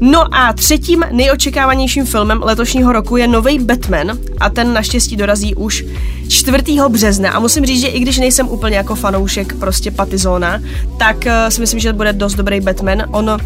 No 0.00 0.34
a 0.34 0.52
třetím 0.52 1.04
nejočekávanějším 1.12 2.06
filmem 2.06 2.42
letošního 2.42 2.92
roku 2.92 3.16
je 3.16 3.28
nový 3.28 3.58
Batman 3.58 4.18
a 4.40 4.50
ten 4.50 4.72
naštěstí 4.72 5.16
dorazí 5.16 5.54
už 5.54 5.84
4. 6.28 6.58
března 6.88 7.30
a 7.30 7.40
musím 7.40 7.66
říct, 7.66 7.80
že 7.80 7.86
i 7.86 8.00
když 8.00 8.18
nejsem 8.18 8.48
úplně 8.48 8.76
jako 8.76 8.94
fanoušek 8.94 9.54
prostě 9.54 9.90
Patizona, 9.90 10.60
tak 10.98 11.16
uh, 11.16 11.32
si 11.48 11.60
myslím, 11.66 11.80
že 11.80 11.92
bude 11.92 12.12
dost 12.12 12.34
dobrý 12.34 12.60
Batman. 12.60 13.02
On 13.10 13.26
uh, 13.26 13.38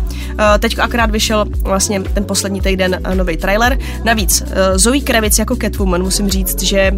teď 0.58 0.78
akorát 0.78 1.10
vyšel 1.10 1.44
vlastně 1.62 2.00
ten 2.00 2.24
poslední 2.24 2.60
týden 2.60 3.00
uh, 3.00 3.14
nový 3.14 3.36
trailer. 3.36 3.78
Navíc 4.04 4.42
uh, 4.42 4.48
Zoe 4.76 5.00
Kravitz 5.00 5.38
jako 5.38 5.56
Catwoman 5.56 6.02
musím 6.02 6.28
říct, 6.28 6.62
že 6.62 6.92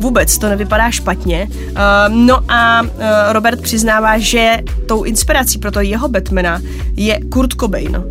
vůbec 0.00 0.38
to 0.38 0.48
nevypadá 0.48 0.90
špatně. 0.90 1.48
Uh, 1.50 1.76
no 2.08 2.40
a 2.48 2.82
uh, 2.82 2.88
Robert 3.28 3.60
přiznává, 3.62 4.18
že 4.18 4.56
tou 4.86 5.02
inspirací 5.02 5.58
pro 5.58 5.70
to 5.70 5.80
jeho 5.80 6.08
Batmana 6.08 6.60
je 6.96 7.20
Kurt 7.28 7.52
Cobain. 7.60 8.02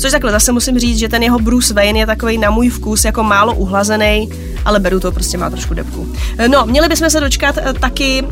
Což 0.00 0.10
takhle 0.10 0.32
zase 0.32 0.52
musím 0.52 0.78
říct, 0.78 0.98
že 0.98 1.08
ten 1.08 1.22
jeho 1.22 1.38
Bruce 1.38 1.74
Wayne 1.74 1.98
je 1.98 2.06
takový 2.06 2.38
na 2.38 2.50
můj 2.50 2.68
vkus 2.68 3.04
jako 3.04 3.22
málo 3.22 3.54
uhlazený, 3.54 4.28
ale 4.64 4.80
beru 4.80 5.00
to, 5.00 5.12
prostě 5.12 5.38
má 5.38 5.50
trošku 5.50 5.74
depku. 5.74 6.08
No, 6.50 6.66
měli 6.66 6.88
bychom 6.88 7.10
se 7.10 7.20
dočkat 7.20 7.56
uh, 7.56 7.72
taky 7.72 8.22
uh, 8.22 8.28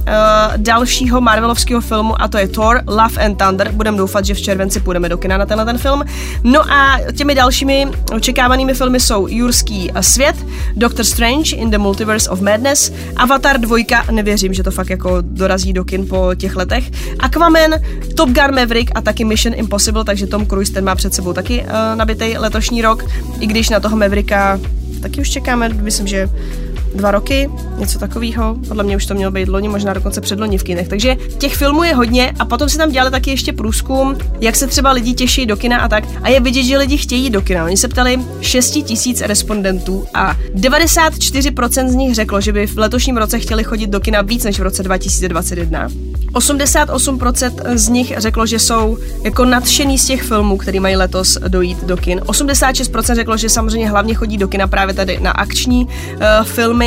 dalšího 0.57 1.21
Marvelovského 1.21 1.81
filmu 1.81 2.23
a 2.23 2.29
to 2.29 2.39
je 2.39 2.49
Thor 2.49 2.83
Love 2.87 3.25
and 3.27 3.39
Thunder. 3.39 3.73
Budem 3.73 3.97
doufat, 3.97 4.25
že 4.25 4.35
v 4.35 4.41
červenci 4.41 4.81
půjdeme 4.81 5.09
do 5.09 5.19
kina 5.19 5.37
na 5.37 5.47
tenhle 5.47 5.65
ten 5.65 5.79
film. 5.79 6.05
No 6.45 6.73
a 6.73 6.99
těmi 7.17 7.35
dalšími 7.35 7.89
očekávanými 8.13 8.75
filmy 8.75 9.01
jsou 9.01 9.27
Jurský 9.29 9.91
svět, 10.01 10.37
Doctor 10.77 11.05
Strange 11.05 11.57
in 11.57 11.71
the 11.71 11.79
Multiverse 11.79 12.31
of 12.31 12.41
Madness, 12.41 12.93
Avatar 13.17 13.61
2, 13.61 13.77
nevěřím, 14.11 14.55
že 14.55 14.63
to 14.63 14.71
fakt 14.71 14.91
jako 14.91 15.19
dorazí 15.21 15.73
do 15.73 15.85
kin 15.85 16.07
po 16.07 16.31
těch 16.37 16.57
letech, 16.57 16.91
Aquaman, 17.19 17.71
Top 18.15 18.29
Gun 18.31 18.55
Maverick 18.55 18.91
a 18.95 19.01
taky 19.01 19.25
Mission 19.25 19.55
Impossible, 19.57 20.05
takže 20.05 20.27
Tom 20.27 20.47
Cruise 20.47 20.73
ten 20.73 20.85
má 20.85 20.95
před 20.95 21.15
sebou 21.15 21.33
taky 21.33 21.63
uh, 21.63 21.69
nabitej 21.95 22.37
letošní 22.39 22.83
rok, 22.83 23.05
i 23.41 23.47
když 23.47 23.69
na 23.69 23.81
toho 23.81 23.97
Mavericka 23.97 24.61
taky 25.03 25.21
už 25.21 25.31
čekáme, 25.31 25.69
myslím, 25.69 26.07
že 26.07 26.29
dva 26.97 27.11
roky, 27.11 27.51
něco 27.79 27.99
takového. 27.99 28.57
Podle 28.69 28.85
mě 28.85 28.97
už 28.97 29.07
to 29.07 29.15
mělo 29.15 29.33
být 29.33 29.49
loni, 29.49 29.69
možná 29.69 29.93
dokonce 29.93 30.21
předloni 30.21 30.59
v 30.59 30.63
kinech. 30.63 30.89
Takže 30.89 31.17
těch 31.39 31.55
filmů 31.57 31.85
je 31.85 31.95
hodně 31.95 32.33
a 32.39 32.45
potom 32.45 32.69
si 32.69 32.79
tam 32.79 32.91
dělali 32.91 33.11
taky 33.11 33.31
ještě 33.31 33.53
průzkum, 33.53 34.17
jak 34.41 34.57
se 34.57 34.67
třeba 34.67 34.93
lidi 34.93 35.15
těší 35.15 35.47
do 35.47 35.57
kina 35.57 35.79
a 35.79 35.89
tak. 35.89 36.05
A 36.23 36.29
je 36.29 36.41
vidět, 36.41 36.63
že 36.63 36.79
lidi 36.79 36.97
chtějí 36.97 37.31
do 37.31 37.43
kina. 37.43 37.65
Oni 37.65 37.77
se 37.77 37.89
ptali 37.89 38.21
6 38.41 38.71
tisíc 38.71 39.21
respondentů 39.21 40.07
a 40.15 40.37
94% 40.55 41.89
z 41.89 41.95
nich 41.95 42.15
řeklo, 42.15 42.41
že 42.41 42.53
by 42.53 42.67
v 42.67 42.79
letošním 42.79 43.17
roce 43.17 43.39
chtěli 43.39 43.65
chodit 43.65 43.87
do 43.87 44.01
kina 44.01 44.23
víc 44.23 44.45
než 44.45 44.59
v 44.59 44.63
roce 44.63 44.83
2021. 44.83 45.89
88% 46.37 47.77
z 47.77 47.89
nich 47.89 48.13
řeklo, 48.17 48.47
že 48.47 48.59
jsou 48.59 48.99
jako 49.23 49.45
nadšený 49.45 49.99
z 49.99 50.07
těch 50.07 50.23
filmů, 50.23 50.57
který 50.57 50.81
mají 50.81 50.97
letos 50.97 51.39
dojít 51.49 51.85
do 51.85 51.97
kin. 51.97 52.21
86% 52.21 53.15
řeklo, 53.15 53.37
že 53.37 53.49
samozřejmě 53.49 53.89
hlavně 53.91 54.15
chodí 54.15 54.39
do 54.39 54.49
kina 54.49 54.67
právě 54.67 54.95
tady 54.95 55.19
na 55.21 55.31
akční 55.31 55.85
uh, 55.85 55.91
filmy. 56.45 56.86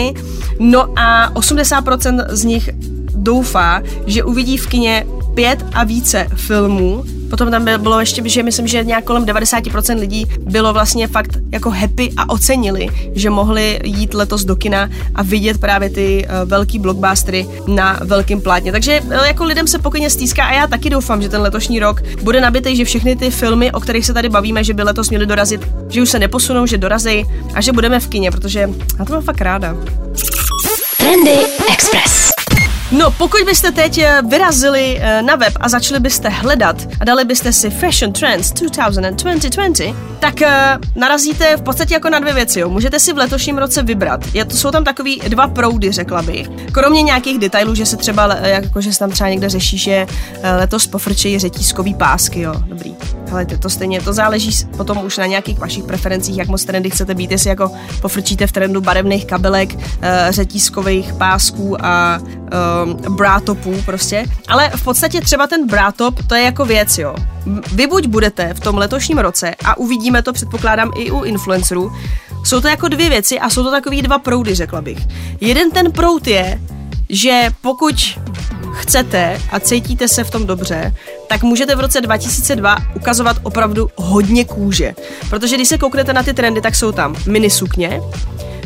No 0.59 0.93
a 0.95 1.31
80% 1.33 2.25
z 2.29 2.43
nich 2.43 2.69
doufá, 3.15 3.81
že 4.05 4.23
uvidí 4.23 4.57
v 4.57 4.67
kině 4.67 5.05
pět 5.39 5.65
a 5.73 5.83
více 5.83 6.27
filmů, 6.35 7.03
Potom 7.29 7.51
tam 7.51 7.65
bylo 7.77 7.99
ještě, 7.99 8.29
že 8.29 8.43
myslím, 8.43 8.67
že 8.67 8.83
nějak 8.83 9.03
kolem 9.03 9.25
90% 9.25 9.99
lidí 9.99 10.25
bylo 10.39 10.73
vlastně 10.73 11.07
fakt 11.07 11.37
jako 11.51 11.69
happy 11.69 12.11
a 12.17 12.29
ocenili, 12.29 12.87
že 13.15 13.29
mohli 13.29 13.79
jít 13.83 14.13
letos 14.13 14.45
do 14.45 14.55
kina 14.55 14.89
a 15.15 15.23
vidět 15.23 15.57
právě 15.57 15.89
ty 15.89 16.25
uh, 16.25 16.49
velký 16.49 16.79
blockbustery 16.79 17.47
na 17.67 17.99
velkém 18.03 18.41
plátně. 18.41 18.71
Takže 18.71 19.01
uh, 19.01 19.13
jako 19.13 19.43
lidem 19.43 19.67
se 19.67 19.79
pokojně 19.79 20.09
stýská 20.09 20.45
a 20.45 20.53
já 20.53 20.67
taky 20.67 20.89
doufám, 20.89 21.21
že 21.21 21.29
ten 21.29 21.41
letošní 21.41 21.79
rok 21.79 22.01
bude 22.21 22.41
nabitý, 22.41 22.75
že 22.75 22.85
všechny 22.85 23.15
ty 23.15 23.31
filmy, 23.31 23.71
o 23.71 23.79
kterých 23.79 24.05
se 24.05 24.13
tady 24.13 24.29
bavíme, 24.29 24.63
že 24.63 24.73
by 24.73 24.83
letos 24.83 25.09
měly 25.09 25.25
dorazit, 25.25 25.61
že 25.89 26.01
už 26.01 26.09
se 26.09 26.19
neposunou, 26.19 26.65
že 26.65 26.77
dorazí 26.77 27.25
a 27.53 27.61
že 27.61 27.71
budeme 27.71 27.99
v 27.99 28.07
kině, 28.07 28.31
protože 28.31 28.69
já 28.99 29.05
to 29.05 29.13
mám 29.13 29.21
fakt 29.21 29.41
ráda. 29.41 29.77
Trendy 30.97 31.37
Express. 31.73 32.28
No, 32.91 33.11
pokud 33.11 33.41
byste 33.45 33.71
teď 33.71 33.97
eh, 33.97 34.21
vyrazili 34.29 34.97
eh, 35.01 35.21
na 35.21 35.35
web 35.35 35.53
a 35.59 35.69
začali 35.69 35.99
byste 35.99 36.29
hledat 36.29 36.87
a 36.99 37.05
dali 37.05 37.25
byste 37.25 37.53
si 37.53 37.69
Fashion 37.69 38.13
Trends 38.13 38.51
2020, 38.51 39.93
tak 40.19 40.41
eh, 40.41 40.77
narazíte 40.95 41.57
v 41.57 41.61
podstatě 41.61 41.93
jako 41.93 42.09
na 42.09 42.19
dvě 42.19 42.33
věci. 42.33 42.59
Jo. 42.59 42.69
Můžete 42.69 42.99
si 42.99 43.13
v 43.13 43.17
letošním 43.17 43.57
roce 43.57 43.83
vybrat. 43.83 44.21
Je 44.33 44.45
to, 44.45 44.57
jsou 44.57 44.71
tam 44.71 44.83
takový 44.83 45.21
dva 45.27 45.47
proudy, 45.47 45.91
řekla 45.91 46.21
bych. 46.21 46.49
Kromě 46.71 47.01
nějakých 47.01 47.39
detailů, 47.39 47.75
že 47.75 47.85
se 47.85 47.97
třeba, 47.97 48.35
jako, 48.35 48.81
že 48.81 48.93
se 48.93 48.99
tam 48.99 49.11
třeba 49.11 49.29
někde 49.29 49.49
řeší, 49.49 49.77
že 49.77 50.07
letos 50.57 50.87
pofrčejí 50.87 51.39
řetízkový 51.39 51.93
pásky, 51.93 52.41
jo, 52.41 52.53
dobrý. 52.67 52.95
Ale 53.31 53.45
to 53.45 53.69
stejně, 53.69 54.01
to 54.01 54.13
záleží 54.13 54.65
potom 54.77 55.05
už 55.05 55.17
na 55.17 55.25
nějakých 55.25 55.59
vašich 55.59 55.83
preferencích, 55.83 56.37
jak 56.37 56.47
moc 56.47 56.65
trendy 56.65 56.89
chcete 56.89 57.15
být, 57.15 57.31
jestli 57.31 57.49
jako 57.49 57.71
pofrčíte 58.01 58.47
v 58.47 58.51
trendu 58.51 58.81
barevných 58.81 59.25
kabelek, 59.25 59.75
eh, 60.01 60.27
řetízkových 60.29 61.13
pásků 61.13 61.85
a 61.85 62.19
um, 62.19 63.15
brátopů 63.15 63.81
prostě. 63.85 64.25
Ale 64.47 64.69
v 64.75 64.83
podstatě 64.83 65.21
třeba 65.21 65.47
ten 65.47 65.67
brátop, 65.67 66.27
to 66.27 66.35
je 66.35 66.43
jako 66.43 66.65
věc, 66.65 66.97
jo. 66.97 67.15
Vy 67.73 67.87
buď 67.87 68.07
budete 68.07 68.53
v 68.53 68.59
tom 68.59 68.77
letošním 68.77 69.17
roce 69.17 69.55
a 69.65 69.77
uvidíme 69.77 70.21
to, 70.21 70.33
předpokládám, 70.33 70.91
i 70.95 71.11
u 71.11 71.23
influencerů, 71.23 71.91
jsou 72.43 72.61
to 72.61 72.67
jako 72.67 72.87
dvě 72.87 73.09
věci 73.09 73.39
a 73.39 73.49
jsou 73.49 73.63
to 73.63 73.71
takový 73.71 74.01
dva 74.01 74.19
proudy, 74.19 74.55
řekla 74.55 74.81
bych. 74.81 74.97
Jeden 75.41 75.71
ten 75.71 75.91
proud 75.91 76.27
je, 76.27 76.61
že 77.09 77.49
pokud 77.61 78.19
chcete 78.73 79.41
a 79.51 79.59
cítíte 79.59 80.07
se 80.07 80.23
v 80.23 80.31
tom 80.31 80.47
dobře, 80.47 80.95
tak 81.27 81.43
můžete 81.43 81.75
v 81.75 81.79
roce 81.79 82.01
2002 82.01 82.77
ukazovat 82.95 83.37
opravdu 83.43 83.89
hodně 83.95 84.45
kůže. 84.45 84.93
Protože 85.29 85.55
když 85.55 85.67
se 85.67 85.77
kouknete 85.77 86.13
na 86.13 86.23
ty 86.23 86.33
trendy, 86.33 86.61
tak 86.61 86.75
jsou 86.75 86.91
tam 86.91 87.15
mini 87.27 87.49
sukně, 87.49 88.01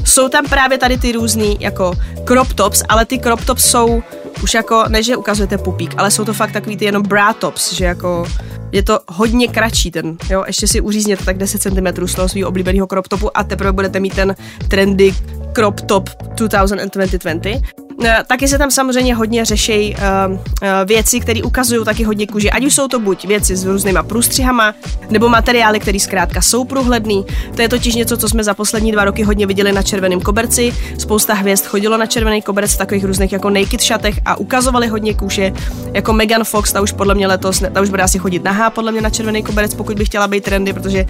jsou 0.06 0.30
tam 0.30 0.46
právě 0.46 0.78
tady 0.78 0.98
ty 0.98 1.12
různý 1.12 1.58
jako 1.60 1.94
crop 2.28 2.54
tops, 2.54 2.84
ale 2.90 3.06
ty 3.06 3.20
crop 3.20 3.46
tops 3.46 3.66
jsou 3.66 4.04
už 4.44 4.54
jako, 4.54 4.84
ne 4.88 5.04
že 5.04 5.18
ukazujete 5.18 5.58
pupík, 5.58 5.94
ale 5.98 6.12
jsou 6.12 6.26
to 6.26 6.34
fakt 6.34 6.52
takový 6.52 6.78
ty 6.78 6.86
jenom 6.86 7.04
bra 7.04 7.34
tops, 7.34 7.74
že 7.74 7.86
jako 7.86 8.26
je 8.72 8.84
to 8.84 9.00
hodně 9.08 9.48
kratší 9.48 9.92
ten, 9.92 10.18
jo, 10.30 10.44
ještě 10.48 10.68
si 10.68 10.82
uřízněte 10.82 11.26
tak 11.26 11.38
10 11.38 11.62
cm 11.62 12.08
z 12.08 12.16
toho 12.16 12.30
svého 12.30 12.50
oblíbeného 12.50 12.88
crop 12.88 13.08
topu 13.08 13.38
a 13.38 13.44
teprve 13.44 13.72
budete 13.72 14.00
mít 14.00 14.16
ten 14.16 14.36
trendy 14.68 15.14
crop 15.56 15.82
top 15.82 16.10
2020. 16.36 17.62
Eh, 18.02 18.24
taky 18.28 18.48
se 18.48 18.58
tam 18.58 18.72
samozřejmě 18.72 19.16
hodně 19.16 19.46
řeší 19.46 19.96
uh, 19.96 20.32
uh, 20.34 20.40
věci, 20.86 21.20
které 21.20 21.44
ukazují 21.44 21.86
taky 21.86 22.04
hodně 22.04 22.28
kůži. 22.28 22.52
Ať 22.52 22.66
už 22.66 22.76
jsou 22.76 22.88
to 22.88 23.00
buď 23.00 23.26
věci 23.26 23.56
s 23.56 23.66
různýma 23.66 24.04
průstřihama, 24.04 24.74
nebo 25.10 25.30
materiály, 25.30 25.80
které 25.80 26.00
zkrátka 26.00 26.42
jsou 26.42 26.64
průhledný. 26.64 27.26
To 27.56 27.62
je 27.62 27.70
totiž 27.70 27.96
něco, 27.96 28.18
co 28.18 28.30
jsme 28.30 28.44
za 28.44 28.54
poslední 28.54 28.92
dva 28.92 29.06
roky 29.06 29.24
hodně 29.24 29.46
viděli 29.48 29.72
na 29.72 29.82
červeném 29.82 30.22
koberci. 30.22 30.74
Spousta 30.98 31.34
hvězd 31.34 31.66
chodilo 31.66 31.98
na 31.98 32.06
červený 32.06 32.42
koberec 32.42 32.74
v 32.74 32.78
takových 32.78 33.04
různých 33.06 33.34
jako 33.34 33.50
naked 33.50 33.82
šatech 33.82 34.20
a 34.26 34.36
ukazovali 34.36 34.88
hodně 34.88 35.14
kůže. 35.14 35.54
Jako 35.94 36.14
Megan 36.14 36.44
Fox, 36.44 36.74
ta 36.74 36.82
už 36.82 36.92
podle 36.92 37.16
mě 37.16 37.28
letos, 37.28 37.64
ta 37.74 37.82
už 37.82 37.90
bude 37.90 38.04
asi 38.04 38.20
chodit 38.20 38.44
nahá 38.44 38.70
podle 38.70 38.92
mě 38.92 39.02
na 39.02 39.10
červený 39.10 39.44
koberec, 39.44 39.74
pokud 39.74 39.98
by 39.98 40.06
chtěla 40.06 40.28
být 40.28 40.44
trendy, 40.44 40.74
protože 40.74 41.06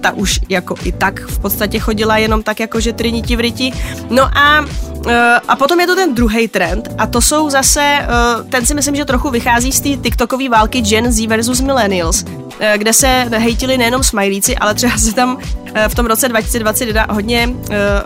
ta 0.00 0.10
už 0.12 0.40
jako 0.48 0.74
i 0.84 0.92
tak 0.92 1.20
v 1.20 1.38
podstatě 1.38 1.78
chodila 1.78 2.18
jenom 2.18 2.42
tak 2.42 2.60
jako 2.60 2.80
že 2.80 2.92
triniti 2.92 3.36
v 3.36 3.40
ryti. 3.40 3.72
No 4.10 4.38
a 4.38 4.66
a 5.48 5.56
potom 5.56 5.80
je 5.80 5.86
to 5.86 5.94
ten 5.94 6.14
druhý 6.14 6.31
trend 6.48 6.88
a 6.98 7.06
to 7.06 7.20
jsou 7.20 7.50
zase, 7.50 7.98
uh, 8.40 8.50
ten 8.50 8.66
si 8.66 8.74
myslím, 8.74 8.96
že 8.96 9.04
trochu 9.04 9.30
vychází 9.30 9.72
z 9.72 9.80
té 9.80 9.88
TikTokové 9.88 10.48
války 10.48 10.80
Gen 10.80 11.12
Z 11.12 11.26
versus 11.26 11.60
Millennials, 11.60 12.22
uh, 12.22 12.32
kde 12.76 12.92
se 12.92 13.28
hejtili 13.30 13.78
nejenom 13.78 14.02
smajlíci, 14.02 14.56
ale 14.56 14.74
třeba 14.74 14.98
se 14.98 15.14
tam 15.14 15.38
v 15.88 15.94
tom 15.94 16.06
roce 16.06 16.28
2021 16.28 17.06
hodně, 17.10 17.48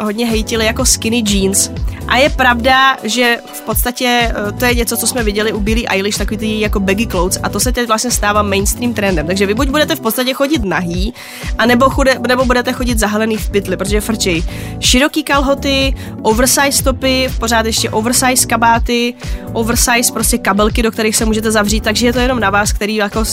hodně 0.01 0.27
hejtili 0.27 0.67
jako 0.67 0.85
skinny 0.85 1.23
jeans. 1.27 1.71
A 2.09 2.17
je 2.17 2.31
pravda, 2.31 2.97
že 3.03 3.39
v 3.53 3.61
podstatě 3.61 4.35
to 4.59 4.65
je 4.65 4.75
něco, 4.75 4.97
co 4.97 5.07
jsme 5.07 5.23
viděli 5.23 5.53
u 5.53 5.61
Billie 5.61 5.89
Eilish, 5.89 6.19
takový 6.19 6.39
ty 6.39 6.61
jako 6.61 6.81
baggy 6.81 7.07
clothes 7.07 7.41
a 7.43 7.49
to 7.49 7.61
se 7.61 7.73
teď 7.73 7.89
vlastně 7.89 8.11
stává 8.11 8.43
mainstream 8.43 8.95
trendem. 8.95 9.27
Takže 9.27 9.47
vy 9.47 9.55
buď 9.55 9.69
budete 9.69 9.97
v 9.97 10.01
podstatě 10.01 10.35
chodit 10.35 10.65
nahý, 10.65 11.15
anebo, 11.59 11.91
chude, 11.91 12.19
nebo 12.29 12.45
budete 12.45 12.73
chodit 12.73 12.99
zahalený 12.99 13.37
v 13.37 13.51
pytli, 13.51 13.77
protože 13.77 14.01
frčej 14.01 14.45
široký 14.81 15.23
kalhoty, 15.23 15.95
oversize 16.23 16.73
stopy, 16.73 17.31
pořád 17.41 17.67
ještě 17.67 17.91
oversize 17.91 18.47
kabáty, 18.47 19.15
oversize 19.53 20.13
prostě 20.13 20.39
kabelky, 20.39 20.83
do 20.83 20.91
kterých 20.91 21.17
se 21.17 21.25
můžete 21.25 21.51
zavřít, 21.51 21.85
takže 21.85 22.07
je 22.07 22.13
to 22.13 22.19
jenom 22.19 22.41
na 22.41 22.51
vás, 22.51 22.73
který 22.73 22.95
jako, 22.95 23.25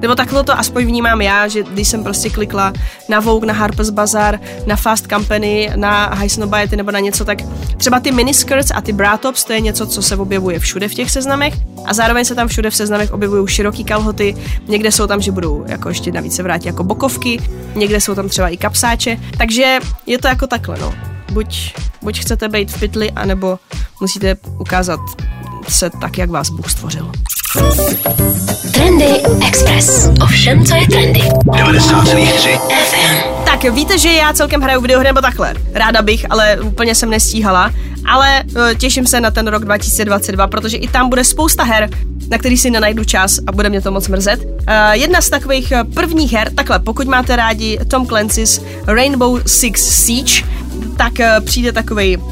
nebo 0.00 0.14
takhle 0.14 0.44
to 0.44 0.58
aspoň 0.58 0.84
vnímám 0.86 1.20
já, 1.20 1.48
že 1.48 1.62
když 1.62 1.88
jsem 1.88 2.04
prostě 2.04 2.30
klikla 2.30 2.72
na 3.08 3.20
Vogue, 3.20 3.46
na 3.46 3.54
Harper's 3.76 3.90
Bazaar, 3.90 4.40
na 4.66 4.76
Fast 4.76 5.06
Company, 5.06 5.70
na 5.76 6.06
High 6.06 6.28
Snobiety 6.28 6.76
nebo 6.76 6.90
na 6.90 7.00
něco, 7.00 7.24
tak 7.24 7.38
třeba 7.76 8.00
ty 8.00 8.12
miniskirts 8.12 8.70
a 8.74 8.80
ty 8.80 8.92
bra 8.92 9.16
tops, 9.16 9.44
to 9.44 9.52
je 9.52 9.60
něco, 9.60 9.86
co 9.86 10.02
se 10.02 10.16
objevuje 10.16 10.58
všude 10.58 10.88
v 10.88 10.94
těch 10.94 11.10
seznamech. 11.10 11.54
A 11.84 11.94
zároveň 11.94 12.24
se 12.24 12.34
tam 12.34 12.48
všude 12.48 12.70
v 12.70 12.76
seznamech 12.76 13.12
objevují 13.12 13.48
široký 13.48 13.84
kalhoty, 13.84 14.36
někde 14.68 14.92
jsou 14.92 15.06
tam, 15.06 15.20
že 15.20 15.32
budou 15.32 15.64
jako 15.68 15.88
ještě 15.88 16.12
navíc 16.12 16.36
se 16.36 16.42
vrátit 16.42 16.66
jako 16.66 16.84
bokovky, 16.84 17.42
někde 17.74 18.00
jsou 18.00 18.14
tam 18.14 18.28
třeba 18.28 18.48
i 18.48 18.56
kapsáče, 18.56 19.18
takže 19.38 19.78
je 20.06 20.18
to 20.18 20.28
jako 20.28 20.46
takhle, 20.46 20.78
no. 20.80 20.94
Buď, 21.32 21.74
buď 22.02 22.20
chcete 22.20 22.48
být 22.48 22.70
v 22.70 22.80
pytli, 22.80 23.10
anebo 23.10 23.58
musíte 24.00 24.36
ukázat 24.58 25.00
se 25.68 25.90
tak, 25.90 26.18
jak 26.18 26.30
vás 26.30 26.50
Bůh 26.50 26.70
stvořil. 26.70 27.12
Trendy 28.72 29.22
Express. 29.46 30.08
Ovšem, 30.22 30.64
co 30.64 30.74
je 30.74 30.86
trendy. 30.86 31.20
90,3 31.20 32.58
FM. 32.58 33.44
Tak 33.44 33.64
víte, 33.74 33.98
že 33.98 34.12
já 34.12 34.32
celkem 34.32 34.60
hraju 34.60 34.80
videohry 34.80 35.08
nebo 35.08 35.20
takhle. 35.20 35.54
Ráda 35.72 36.02
bych, 36.02 36.26
ale 36.30 36.58
úplně 36.60 36.94
jsem 36.94 37.10
nestíhala. 37.10 37.72
Ale 38.08 38.42
uh, 38.44 38.74
těším 38.78 39.06
se 39.06 39.20
na 39.20 39.30
ten 39.30 39.46
rok 39.46 39.64
2022, 39.64 40.46
protože 40.46 40.76
i 40.76 40.88
tam 40.88 41.08
bude 41.08 41.24
spousta 41.24 41.62
her, 41.62 41.90
na 42.30 42.38
který 42.38 42.56
si 42.56 42.70
nenajdu 42.70 43.04
čas 43.04 43.38
a 43.46 43.52
bude 43.52 43.70
mě 43.70 43.80
to 43.80 43.90
moc 43.90 44.08
mrzet. 44.08 44.44
Uh, 44.44 44.54
jedna 44.92 45.20
z 45.20 45.28
takových 45.28 45.72
uh, 45.72 45.92
prvních 45.94 46.32
her, 46.32 46.54
takhle, 46.54 46.78
pokud 46.78 47.06
máte 47.06 47.36
rádi 47.36 47.78
Tom 47.88 48.06
Clancy's 48.06 48.60
Rainbow 48.86 49.40
Six 49.46 49.80
Siege, 49.80 50.44
tak 50.96 51.12
uh, 51.18 51.44
přijde 51.44 51.72
takový 51.72 52.16
uh, 52.16 52.24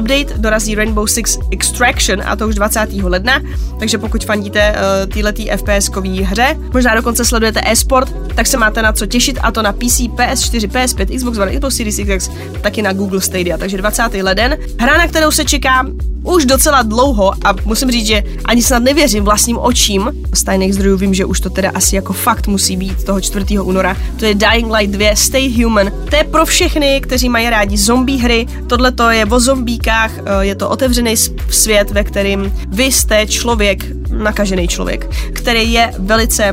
update, 0.00 0.34
dorazí 0.36 0.74
Rainbow 0.74 1.06
Six 1.06 1.38
Extraction 1.50 2.22
a 2.26 2.36
to 2.36 2.48
už 2.48 2.54
20. 2.54 2.92
ledna, 3.02 3.40
takže 3.78 3.98
pokud 3.98 4.24
fandíte 4.24 4.72
uh, 4.72 5.12
týhletý 5.12 5.50
FPS-kový 5.50 6.22
hře, 6.22 6.56
možná 6.72 6.94
dokonce 6.94 7.24
sledujete 7.24 7.60
e-sport, 7.64 8.12
tak 8.34 8.46
se 8.46 8.58
máte 8.58 8.82
na 8.82 8.92
co 8.92 9.06
těšit 9.06 9.38
a 9.42 9.52
to 9.52 9.62
na 9.62 9.72
PC, 9.72 10.00
PS4, 10.00 10.68
PS5, 10.68 11.16
Xbox 11.16 11.38
One, 11.38 11.52
Xbox 11.52 11.76
Series 11.76 11.98
X, 11.98 12.30
taky 12.60 12.82
na 12.82 12.92
Google 12.92 13.20
Stadia, 13.20 13.58
takže 13.58 13.76
20. 13.76 14.02
leden. 14.22 14.56
Hra, 14.78 14.98
na 14.98 15.08
kterou 15.08 15.30
se 15.30 15.44
čeká 15.44 15.84
už 16.24 16.44
docela 16.44 16.82
dlouho 16.82 17.32
a 17.44 17.54
musím 17.64 17.90
říct, 17.90 18.06
že 18.06 18.22
ani 18.44 18.62
snad 18.62 18.82
nevěřím 18.82 19.24
vlastním 19.24 19.58
očím. 19.58 20.10
Z 20.34 20.44
tajných 20.44 20.74
zdrojů 20.74 20.96
vím, 20.96 21.14
že 21.14 21.24
už 21.24 21.40
to 21.40 21.50
teda 21.50 21.70
asi 21.74 21.96
jako 21.96 22.12
fakt 22.12 22.46
musí 22.46 22.76
být 22.76 23.04
toho 23.04 23.20
4. 23.20 23.58
února. 23.58 23.96
To 24.18 24.24
je 24.24 24.34
Dying 24.34 24.72
Light 24.72 24.96
2 24.96 25.16
Stay 25.16 25.62
Human. 25.62 25.92
To 26.10 26.16
je 26.16 26.24
pro 26.24 26.46
všechny, 26.46 27.00
kteří 27.00 27.28
mají 27.28 27.50
rádi 27.50 27.76
zombie 27.76 28.11
hry. 28.18 28.46
Tohle 28.68 28.92
to 28.92 29.10
je 29.10 29.26
o 29.26 29.40
zombíkách, 29.40 30.10
eh, 30.18 30.22
je 30.40 30.54
to 30.54 30.68
otevřený 30.68 31.16
svět, 31.50 31.90
ve 31.90 32.04
kterým 32.04 32.52
vy 32.68 32.84
jste 32.84 33.26
člověk, 33.26 33.84
nakažený 34.12 34.68
člověk, 34.68 35.10
který 35.32 35.72
je 35.72 35.92
velice 35.98 36.44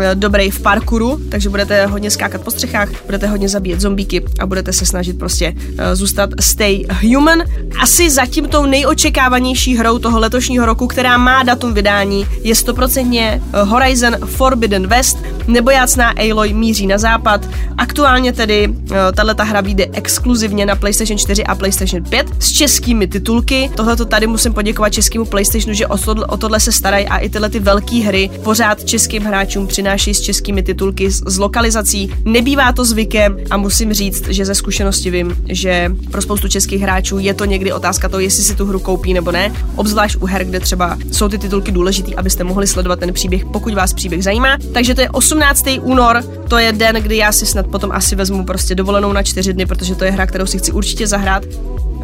eh, 0.00 0.14
dobrý 0.14 0.50
v 0.50 0.60
parkouru, 0.60 1.20
takže 1.30 1.48
budete 1.48 1.86
hodně 1.86 2.10
skákat 2.10 2.42
po 2.42 2.50
střechách, 2.50 2.88
budete 3.06 3.26
hodně 3.26 3.48
zabíjet 3.48 3.80
zombíky 3.80 4.24
a 4.40 4.46
budete 4.46 4.72
se 4.72 4.86
snažit 4.86 5.18
prostě 5.18 5.54
eh, 5.78 5.96
zůstat 5.96 6.30
stay 6.40 6.84
human. 7.12 7.42
Asi 7.80 8.10
zatím 8.10 8.48
tou 8.48 8.66
nejočekávanější 8.66 9.76
hrou 9.76 9.98
toho 9.98 10.18
letošního 10.18 10.66
roku, 10.66 10.86
která 10.86 11.18
má 11.18 11.42
datum 11.42 11.74
vydání, 11.74 12.26
je 12.42 12.54
stoprocentně 12.54 13.42
Horizon 13.64 14.16
Forbidden 14.26 14.86
West, 14.86 15.18
nebo 15.46 15.70
jácná 15.70 16.14
Aloy 16.30 16.52
míří 16.52 16.86
na 16.86 16.98
západ. 16.98 17.48
Aktuálně 17.78 18.32
tedy 18.32 18.74
tato 19.14 19.44
hra 19.44 19.60
vyjde 19.60 19.86
exkluzivně 19.92 20.66
na 20.66 20.76
PlayStation 20.76 21.18
4 21.18 21.44
a 21.44 21.54
PlayStation 21.54 22.04
5 22.04 22.26
s 22.38 22.52
českými 22.52 23.06
titulky. 23.06 23.70
Tohle 23.76 23.96
to 23.96 24.04
tady 24.04 24.26
musím 24.26 24.54
poděkovat 24.54 24.92
českému 24.92 25.24
PlayStationu, 25.24 25.74
že 25.74 25.86
o 25.86 25.98
o 26.28 26.36
tohle 26.36 26.60
se 26.60 26.72
starají 26.72 27.07
a 27.08 27.18
i 27.18 27.28
tyhle 27.28 27.48
ty 27.48 27.60
velké 27.60 27.96
hry 27.96 28.30
pořád 28.44 28.84
českým 28.84 29.22
hráčům 29.22 29.66
přináší 29.66 30.14
s 30.14 30.20
českými 30.20 30.62
titulky 30.62 31.10
z, 31.10 31.38
lokalizací. 31.38 32.10
Nebývá 32.24 32.72
to 32.72 32.84
zvykem 32.84 33.38
a 33.50 33.56
musím 33.56 33.92
říct, 33.92 34.28
že 34.28 34.44
ze 34.44 34.54
zkušenosti 34.54 35.10
vím, 35.10 35.36
že 35.48 35.92
pro 36.10 36.22
spoustu 36.22 36.48
českých 36.48 36.82
hráčů 36.82 37.18
je 37.18 37.34
to 37.34 37.44
někdy 37.44 37.72
otázka 37.72 38.08
toho, 38.08 38.20
jestli 38.20 38.42
si 38.42 38.54
tu 38.54 38.66
hru 38.66 38.80
koupí 38.80 39.14
nebo 39.14 39.32
ne. 39.32 39.52
Obzvlášť 39.76 40.16
u 40.20 40.26
her, 40.26 40.44
kde 40.44 40.60
třeba 40.60 40.98
jsou 41.12 41.28
ty 41.28 41.38
titulky 41.38 41.72
důležité, 41.72 42.14
abyste 42.14 42.44
mohli 42.44 42.66
sledovat 42.66 43.00
ten 43.00 43.12
příběh, 43.12 43.44
pokud 43.44 43.74
vás 43.74 43.92
příběh 43.92 44.24
zajímá. 44.24 44.58
Takže 44.74 44.94
to 44.94 45.00
je 45.00 45.10
18. 45.10 45.66
únor, 45.82 46.22
to 46.48 46.58
je 46.58 46.72
den, 46.72 46.96
kdy 46.96 47.16
já 47.16 47.32
si 47.32 47.46
snad 47.46 47.66
potom 47.66 47.92
asi 47.92 48.16
vezmu 48.16 48.44
prostě 48.44 48.74
dovolenou 48.74 49.12
na 49.12 49.22
čtyři 49.22 49.52
dny, 49.52 49.66
protože 49.66 49.94
to 49.94 50.04
je 50.04 50.10
hra, 50.10 50.26
kterou 50.26 50.46
si 50.46 50.58
chci 50.58 50.72
určitě 50.72 51.06
zahrát. 51.06 51.44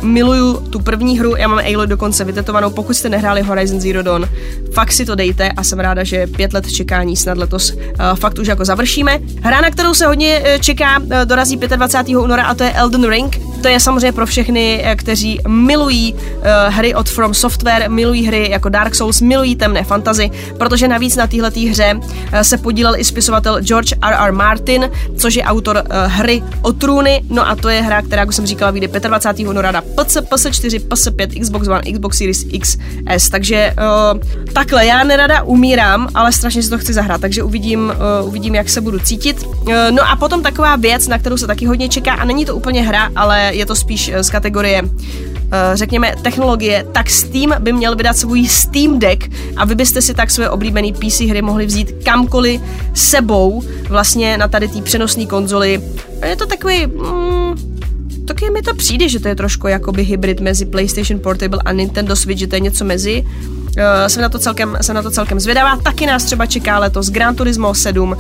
Miluju 0.03 0.61
tu 0.71 0.81
první 0.81 1.19
hru, 1.19 1.37
já 1.37 1.49
mám 1.49 1.59
Aloy 1.59 1.87
dokonce 1.87 2.25
vytetovanou, 2.25 2.71
pokud 2.71 2.95
jste 2.95 3.09
nehráli 3.09 3.43
Horizon 3.43 3.81
Zero 3.81 4.03
Dawn, 4.03 4.29
fakt 4.73 4.93
si 4.93 5.05
to 5.05 5.15
dejte 5.15 5.49
a 5.49 5.65
jsem 5.65 5.81
ráda, 5.81 6.05
že 6.05 6.27
pět 6.27 6.53
let 6.53 6.73
čekání 6.73 7.17
snad 7.17 7.39
letos 7.39 7.73
uh, 7.73 7.79
fakt 8.15 8.39
už 8.39 8.47
jako 8.47 8.65
završíme. 8.65 9.19
Hra, 9.41 9.61
na 9.61 9.71
kterou 9.71 9.95
se 9.95 10.07
hodně 10.07 10.41
uh, 10.41 10.61
čeká, 10.61 10.99
uh, 10.99 11.09
dorazí 11.25 11.57
25. 11.57 12.17
února 12.17 12.45
a 12.45 12.55
to 12.55 12.65
je 12.65 12.73
Elden 12.73 13.09
Ring. 13.09 13.41
To 13.63 13.69
je 13.69 13.81
samozřejmě 13.81 14.13
pro 14.13 14.27
všechny, 14.27 14.85
kteří 14.97 15.41
milují 15.49 16.13
uh, 16.13 16.21
hry 16.69 16.95
od 16.95 17.09
From 17.09 17.35
Software, 17.35 17.91
milují 17.91 18.27
hry 18.27 18.51
jako 18.51 18.69
Dark 18.69 18.95
Souls, 18.95 19.21
milují 19.21 19.57
temné 19.57 19.85
fantazy, 19.85 20.31
protože 20.59 20.89
navíc 20.89 21.17
na 21.17 21.27
téhle 21.27 21.51
hře 21.71 21.95
uh, 21.95 22.01
se 22.43 22.59
podílel 22.59 22.97
i 22.97 23.05
spisovatel 23.05 23.61
George 23.61 23.93
R.R. 24.03 24.33
Martin, 24.33 24.91
což 25.17 25.35
je 25.35 25.45
autor 25.45 25.77
uh, 25.77 26.13
hry 26.13 26.43
o 26.63 26.73
trůny, 26.73 27.23
no 27.31 27.49
a 27.49 27.57
to 27.57 27.69
je 27.69 27.83
hra, 27.83 28.03
která, 28.03 28.23
jak 28.23 28.33
jsem 28.33 28.47
říkala, 28.47 28.71
vyjde 28.71 29.01
25. 29.01 29.49
února 29.49 29.71
na 29.71 29.84
PC, 29.95 30.17
PS4, 30.17 30.81
PS5, 30.89 31.41
Xbox 31.41 31.69
One, 31.69 31.83
Xbox 31.93 32.19
Series 32.19 32.45
XS. 32.61 33.29
Takže 33.31 33.75
uh, 33.79 34.21
takhle, 34.53 34.87
já 34.87 35.05
nerada 35.05 35.43
umírám, 35.43 36.09
ale 36.15 36.33
strašně 36.33 36.63
si 36.63 36.71
to 36.71 36.79
chci 36.79 36.93
zahrát, 36.93 37.21
takže 37.21 37.43
uvidím, 37.43 37.93
uh, 38.21 38.29
uvidím, 38.29 38.55
jak 38.55 38.69
se 38.69 38.81
budu 38.81 38.99
cítit. 38.99 39.43
Uh, 39.43 39.75
no 39.91 40.11
a 40.11 40.17
potom 40.17 40.43
taková 40.43 40.77
věc, 40.77 41.09
na 41.09 41.19
kterou 41.19 41.37
se 41.37 41.47
taky 41.47 41.67
hodně 41.67 41.89
čeká, 41.89 42.15
a 42.15 42.25
není 42.25 42.45
to 42.45 42.57
úplně 42.57 42.83
hra, 42.83 43.11
ale 43.17 43.51
je 43.55 43.67
to 43.67 43.75
spíš 43.75 44.13
z 44.21 44.31
kategorie 44.31 44.83
řekněme, 45.75 46.15
technologie, 46.23 46.87
tak 46.93 47.11
Steam 47.11 47.55
by 47.59 47.73
měl 47.73 47.97
vydat 47.97 48.17
svůj 48.17 48.49
Steam 48.49 48.99
Deck 48.99 49.31
a 49.57 49.65
vy 49.65 49.75
byste 49.75 50.03
si 50.03 50.15
tak 50.15 50.31
své 50.31 50.51
oblíbené 50.51 50.93
PC 50.93 51.21
hry 51.21 51.43
mohli 51.43 51.67
vzít 51.67 51.93
kamkoliv 52.05 52.61
sebou 52.95 53.63
vlastně 53.89 54.39
na 54.39 54.49
tady 54.49 54.69
té 54.69 54.83
přenosné 54.83 55.27
konzoli. 55.27 55.83
Je 56.27 56.37
to 56.37 56.47
takový... 56.47 56.87
Mm, 56.87 57.74
taky 58.27 58.51
mi 58.51 58.63
to 58.63 58.75
přijde, 58.75 59.09
že 59.09 59.21
to 59.21 59.29
je 59.29 59.35
trošku 59.35 59.69
jakoby 59.69 60.05
hybrid 60.05 60.41
mezi 60.41 60.65
PlayStation 60.65 61.21
Portable 61.21 61.61
a 61.65 61.73
Nintendo 61.73 62.17
Switch, 62.17 62.41
že 62.41 62.47
to 62.47 62.57
je 62.57 62.61
něco 62.61 62.85
mezi. 62.85 63.25
Uh, 63.25 64.07
jsem, 64.07 64.23
na 64.23 64.29
to 64.29 64.39
celkem, 64.39 64.79
jsem 64.81 64.95
na 64.95 65.03
to 65.03 65.11
celkem 65.11 65.41
zvědavá. 65.41 65.77
Taky 65.77 66.07
nás 66.07 66.25
třeba 66.25 66.47
čeká 66.47 66.79
letos 66.79 67.11
Gran 67.11 67.35
Turismo 67.35 67.75
7. 67.75 68.11
Uh, 68.11 68.17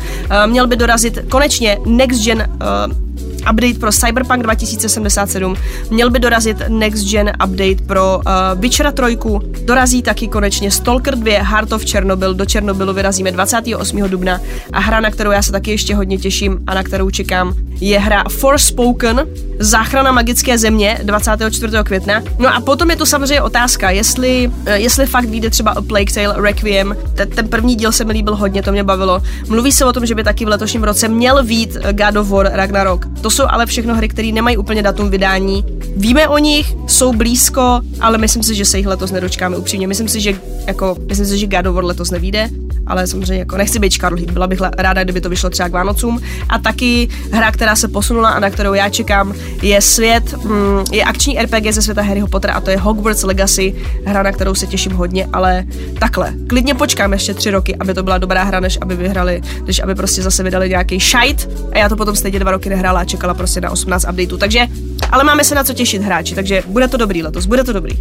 měl 0.47 0.67
by 0.67 0.77
dorazit 0.77 1.19
konečně 1.29 1.79
Next 1.87 2.25
Gen 2.25 2.49
uh, 2.89 3.34
update 3.51 3.79
pro 3.81 3.93
Cyberpunk 3.93 4.43
2077, 4.43 5.57
měl 5.91 6.11
by 6.11 6.19
dorazit 6.19 6.57
next 6.69 7.11
gen 7.11 7.33
update 7.45 7.85
pro 7.87 8.17
uh, 8.17 8.61
Witcher 8.61 8.93
3, 8.93 9.19
dorazí 9.65 10.03
taky 10.03 10.29
konečně 10.29 10.71
Stalker 10.71 11.19
2 11.19 11.43
Heart 11.43 11.73
of 11.73 11.85
Chernobyl, 11.91 12.35
do 12.35 12.47
Černobylu 12.47 12.93
vyrazíme 12.93 13.33
28. 13.33 14.03
dubna 14.03 14.41
a 14.73 14.81
hra, 14.81 15.01
na 15.01 15.11
kterou 15.11 15.31
já 15.31 15.43
se 15.43 15.53
taky 15.53 15.71
ještě 15.71 15.95
hodně 15.95 16.19
těším 16.19 16.59
a 16.67 16.75
na 16.75 16.83
kterou 16.83 17.11
čekám, 17.11 17.55
je 17.81 17.99
hra 17.99 18.25
Forspoken, 18.29 19.27
Záchrana 19.59 20.13
magické 20.13 20.59
země 20.59 20.99
24. 21.03 21.77
května. 21.85 22.23
No 22.39 22.55
a 22.55 22.61
potom 22.61 22.91
je 22.91 22.97
to 22.97 23.07
samozřejmě 23.07 23.43
otázka, 23.43 23.91
jestli, 23.91 24.51
eh, 24.67 24.79
jestli 24.79 25.07
fakt 25.07 25.25
vyjde 25.25 25.51
třeba 25.51 25.71
A 25.71 25.83
Plague 25.83 26.15
Tale 26.15 26.43
Requiem. 26.43 26.97
Ten, 27.15 27.31
ten 27.31 27.49
první 27.49 27.77
díl 27.77 27.93
se 27.93 28.05
mi 28.05 28.13
líbil 28.13 28.37
hodně, 28.37 28.63
to 28.63 28.73
mě 28.73 28.85
bavilo. 28.85 29.23
Mluví 29.49 29.73
se 29.73 29.85
o 29.85 29.93
tom, 29.93 30.07
že 30.07 30.15
by 30.15 30.25
taky 30.25 30.45
v 30.45 30.49
letošním 30.49 30.85
roce 30.85 31.09
měl 31.09 31.45
vít 31.45 31.77
God 31.93 32.17
of 32.17 32.29
War 32.31 32.51
Ragnarok. 32.53 33.07
To 33.21 33.31
jsou 33.35 33.45
ale 33.49 33.67
všechno 33.67 33.95
hry, 33.95 34.09
které 34.09 34.33
nemají 34.33 34.57
úplně 34.57 34.83
datum 34.83 35.11
vydání. 35.11 35.65
Víme 35.97 36.29
o 36.29 36.39
nich, 36.39 36.75
jsou 36.87 37.13
blízko, 37.13 37.81
ale 38.01 38.19
myslím 38.19 38.43
si, 38.43 38.55
že 38.55 38.65
se 38.65 38.79
jich 38.79 38.87
letos 38.87 39.11
nedočkáme 39.11 39.57
upřímně. 39.57 39.87
Myslím 39.87 40.09
si, 40.09 40.21
že 40.21 40.39
jako, 40.67 40.97
myslím 41.09 41.27
si, 41.27 41.39
že 41.39 41.47
God 41.47 41.67
of 41.67 41.75
War 41.75 41.85
letos 41.85 42.11
nevíde, 42.11 42.49
ale 42.87 43.07
samozřejmě 43.07 43.39
jako 43.39 43.57
nechci 43.57 43.79
být 43.79 43.93
škarlý, 43.93 44.27
byla 44.27 44.47
bych 44.47 44.61
ráda, 44.79 45.05
kdyby 45.05 45.21
to 45.21 45.29
vyšlo 45.29 45.51
třeba 45.51 45.69
k 45.69 45.73
Vánocům. 45.73 46.21
A 46.49 46.59
taky 46.59 47.09
hra, 47.33 47.53
která 47.53 47.77
se 47.77 47.89
posunula 47.89 48.31
a 48.31 48.41
na 48.41 48.51
kterou 48.51 48.75
já 48.75 48.89
čekám, 48.89 49.35
je 49.63 49.83
svět, 49.83 50.45
mm, 50.45 50.85
je 50.93 51.05
akční 51.05 51.39
RPG 51.39 51.73
ze 51.73 51.83
světa 51.83 52.03
Harryho 52.03 52.27
Pottera 52.27 52.55
a 52.55 52.61
to 52.61 52.71
je 52.71 52.77
Hogwarts 52.77 53.23
Legacy, 53.23 53.75
hra, 54.05 54.23
na 54.23 54.33
kterou 54.33 54.55
se 54.55 54.67
těším 54.67 54.93
hodně, 54.93 55.29
ale 55.33 55.65
takhle. 55.99 56.33
Klidně 56.47 56.75
počkám 56.75 57.13
ještě 57.13 57.35
tři 57.35 57.51
roky, 57.51 57.77
aby 57.77 57.95
to 57.95 58.03
byla 58.03 58.19
dobrá 58.19 58.43
hra, 58.43 58.61
než 58.61 58.79
aby 58.81 58.97
vyhrali, 58.97 59.43
než 59.67 59.83
aby 59.83 59.95
prostě 59.95 60.23
zase 60.23 60.43
vydali 60.43 60.69
nějaký 60.69 60.99
shite 60.99 61.47
a 61.73 61.79
já 61.79 61.89
to 61.89 61.97
potom 61.97 62.17
stejně 62.17 62.39
dva 62.39 62.51
roky 62.51 62.69
nehrála 62.69 63.01
a 63.01 63.05
čekala 63.05 63.35
prostě 63.35 63.61
na 63.61 63.71
18 63.71 64.07
updateů. 64.11 64.39
Takže, 64.39 64.67
ale 65.11 65.25
máme 65.25 65.45
se 65.45 65.55
na 65.55 65.65
co 65.65 65.75
těšit 65.75 66.03
hráči, 66.03 66.35
takže 66.35 66.63
bude 66.67 66.89
to 66.89 66.97
dobrý 66.97 67.23
letos, 67.23 67.47
bude 67.47 67.65
to 67.65 67.73
dobrý. 67.73 67.95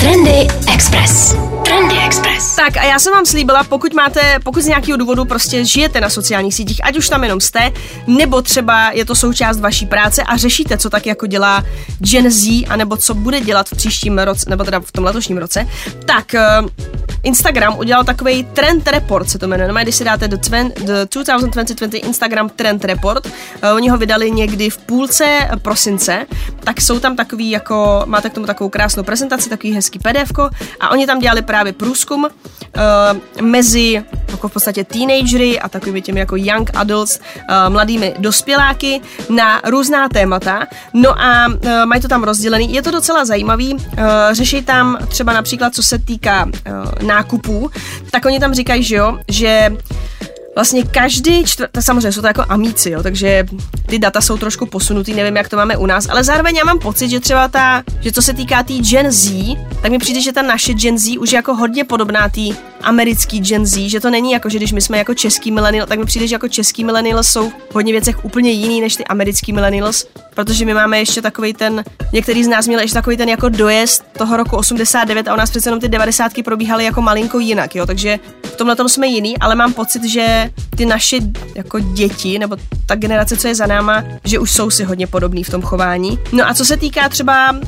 Trendy 0.00 0.46
Express. 0.74 1.36
Trendy 1.80 1.98
Express. 2.06 2.56
Tak 2.56 2.76
a 2.76 2.84
já 2.84 2.98
jsem 2.98 3.12
vám 3.12 3.26
slíbila, 3.26 3.64
pokud 3.64 3.94
máte, 3.94 4.38
pokud 4.44 4.62
z 4.62 4.66
nějakého 4.66 4.96
důvodu 4.96 5.24
prostě 5.24 5.64
žijete 5.64 6.00
na 6.00 6.10
sociálních 6.10 6.54
sítích, 6.54 6.80
ať 6.84 6.96
už 6.96 7.08
tam 7.08 7.22
jenom 7.22 7.40
jste, 7.40 7.72
nebo 8.06 8.42
třeba 8.42 8.90
je 8.90 9.04
to 9.04 9.14
součást 9.14 9.60
vaší 9.60 9.86
práce 9.86 10.22
a 10.22 10.36
řešíte, 10.36 10.78
co 10.78 10.90
tak 10.90 11.06
jako 11.06 11.26
dělá 11.26 11.64
Gen 11.98 12.30
Z, 12.30 12.66
anebo 12.68 12.96
co 12.96 13.14
bude 13.14 13.40
dělat 13.40 13.68
v 13.68 13.76
příštím 13.76 14.18
roce, 14.18 14.50
nebo 14.50 14.64
teda 14.64 14.80
v 14.80 14.92
tom 14.92 15.04
letošním 15.04 15.38
roce, 15.38 15.68
tak 16.04 16.34
uh, 16.62 16.68
Instagram 17.22 17.78
udělal 17.78 18.04
takový 18.04 18.44
trend 18.44 18.88
report, 18.88 19.30
se 19.30 19.38
to 19.38 19.48
jmenuje. 19.48 19.72
No, 19.72 19.80
když 19.82 19.96
si 19.96 20.04
dáte 20.04 20.28
do, 20.28 20.38
tven, 20.38 20.72
do 20.84 20.94
2020 21.50 21.98
Instagram 21.98 22.48
trend 22.48 22.84
report, 22.84 23.26
uh, 23.26 23.32
oni 23.74 23.88
ho 23.88 23.98
vydali 23.98 24.30
někdy 24.30 24.70
v 24.70 24.78
půlce 24.78 25.48
prosince, 25.62 26.26
tak 26.64 26.80
jsou 26.80 27.00
tam 27.00 27.16
takový 27.16 27.50
jako, 27.50 28.02
máte 28.04 28.30
k 28.30 28.34
tomu 28.34 28.46
takovou 28.46 28.70
krásnou 28.70 29.02
prezentaci, 29.02 29.48
takový 29.48 29.72
hezký 29.72 29.98
pdf 29.98 30.32
a 30.80 30.90
oni 30.90 31.06
tam 31.06 31.18
dělali 31.18 31.42
právě 31.42 31.69
průzkum 31.72 32.24
uh, 32.24 32.30
mezi 33.42 34.04
jako 34.28 34.48
v 34.48 34.52
podstatě 34.52 34.84
teenagery 34.84 35.60
a 35.60 35.68
takovými 35.68 36.02
těmi 36.02 36.20
jako 36.20 36.36
young 36.36 36.70
adults, 36.74 37.18
uh, 37.18 37.72
mladými 37.72 38.14
dospěláky 38.18 39.00
na 39.28 39.60
různá 39.64 40.08
témata. 40.08 40.66
No 40.94 41.22
a 41.22 41.46
uh, 41.46 41.86
mají 41.86 42.02
to 42.02 42.08
tam 42.08 42.24
rozdělený. 42.24 42.74
Je 42.74 42.82
to 42.82 42.90
docela 42.90 43.24
zajímavý. 43.24 43.74
Uh, 43.74 43.80
řeší 44.32 44.62
tam 44.62 44.98
třeba 45.08 45.32
například, 45.32 45.74
co 45.74 45.82
se 45.82 45.98
týká 45.98 46.44
uh, 46.44 47.06
nákupů, 47.06 47.70
tak 48.10 48.24
oni 48.24 48.40
tam 48.40 48.54
říkají, 48.54 48.82
že 48.82 48.96
jo, 48.96 49.18
že 49.28 49.76
vlastně 50.54 50.84
každý 50.84 51.44
čtvrt, 51.44 51.70
samozřejmě 51.80 52.12
jsou 52.12 52.20
to 52.20 52.26
jako 52.26 52.44
amíci, 52.48 52.90
jo, 52.90 53.02
takže 53.02 53.44
ty 53.86 53.98
data 53.98 54.20
jsou 54.20 54.38
trošku 54.38 54.66
posunutý, 54.66 55.14
nevím, 55.14 55.36
jak 55.36 55.48
to 55.48 55.56
máme 55.56 55.76
u 55.76 55.86
nás, 55.86 56.08
ale 56.08 56.24
zároveň 56.24 56.56
já 56.56 56.64
mám 56.64 56.78
pocit, 56.78 57.08
že 57.08 57.20
třeba 57.20 57.48
ta, 57.48 57.82
že 58.00 58.12
co 58.12 58.22
se 58.22 58.34
týká 58.34 58.62
té 58.62 58.74
Gen 58.74 59.12
Z, 59.12 59.30
tak 59.82 59.90
mi 59.90 59.98
přijde, 59.98 60.20
že 60.20 60.32
ta 60.32 60.42
naše 60.42 60.74
Gen 60.74 60.98
Z 60.98 61.18
už 61.18 61.32
je 61.32 61.36
jako 61.36 61.54
hodně 61.54 61.84
podobná 61.84 62.28
té 62.28 62.69
americký 62.82 63.40
Gen 63.40 63.66
Z, 63.66 63.88
že 63.88 64.00
to 64.00 64.10
není 64.10 64.32
jako, 64.32 64.48
že 64.48 64.58
když 64.58 64.72
my 64.72 64.80
jsme 64.80 64.98
jako 64.98 65.14
český 65.14 65.52
millennial, 65.52 65.86
tak 65.86 65.98
mi 65.98 66.04
přijde, 66.04 66.26
že 66.26 66.34
jako 66.34 66.48
český 66.48 66.84
millennials 66.84 67.28
jsou 67.28 67.50
v 67.50 67.74
hodně 67.74 67.92
věcech 67.92 68.24
úplně 68.24 68.50
jiný 68.50 68.80
než 68.80 68.96
ty 68.96 69.04
americký 69.04 69.52
millennials, 69.52 70.06
protože 70.34 70.64
my 70.64 70.74
máme 70.74 70.98
ještě 70.98 71.22
takový 71.22 71.52
ten, 71.52 71.84
některý 72.12 72.44
z 72.44 72.48
nás 72.48 72.66
měli 72.66 72.82
ještě 72.82 72.94
takový 72.94 73.16
ten 73.16 73.28
jako 73.28 73.48
dojezd 73.48 74.04
toho 74.18 74.36
roku 74.36 74.56
89 74.56 75.28
a 75.28 75.34
u 75.34 75.36
nás 75.36 75.50
přece 75.50 75.68
jenom 75.68 75.80
ty 75.80 75.88
90 75.88 76.32
probíhaly 76.44 76.84
jako 76.84 77.02
malinko 77.02 77.38
jinak, 77.38 77.76
jo, 77.76 77.86
takže 77.86 78.18
v 78.44 78.56
tomhle 78.56 78.76
tom 78.76 78.88
jsme 78.88 79.06
jiný, 79.06 79.38
ale 79.38 79.54
mám 79.54 79.72
pocit, 79.72 80.04
že 80.04 80.50
ty 80.76 80.86
naše 80.86 81.16
jako 81.54 81.78
děti, 81.78 82.38
nebo 82.38 82.56
ta 82.86 82.94
generace, 82.94 83.36
co 83.36 83.48
je 83.48 83.54
za 83.54 83.66
náma, 83.66 84.04
že 84.24 84.38
už 84.38 84.50
jsou 84.50 84.70
si 84.70 84.84
hodně 84.84 85.06
podobný 85.06 85.44
v 85.44 85.50
tom 85.50 85.62
chování. 85.62 86.18
No 86.32 86.48
a 86.48 86.54
co 86.54 86.64
se 86.64 86.76
týká 86.76 87.08
třeba 87.08 87.52
uh, 87.52 87.60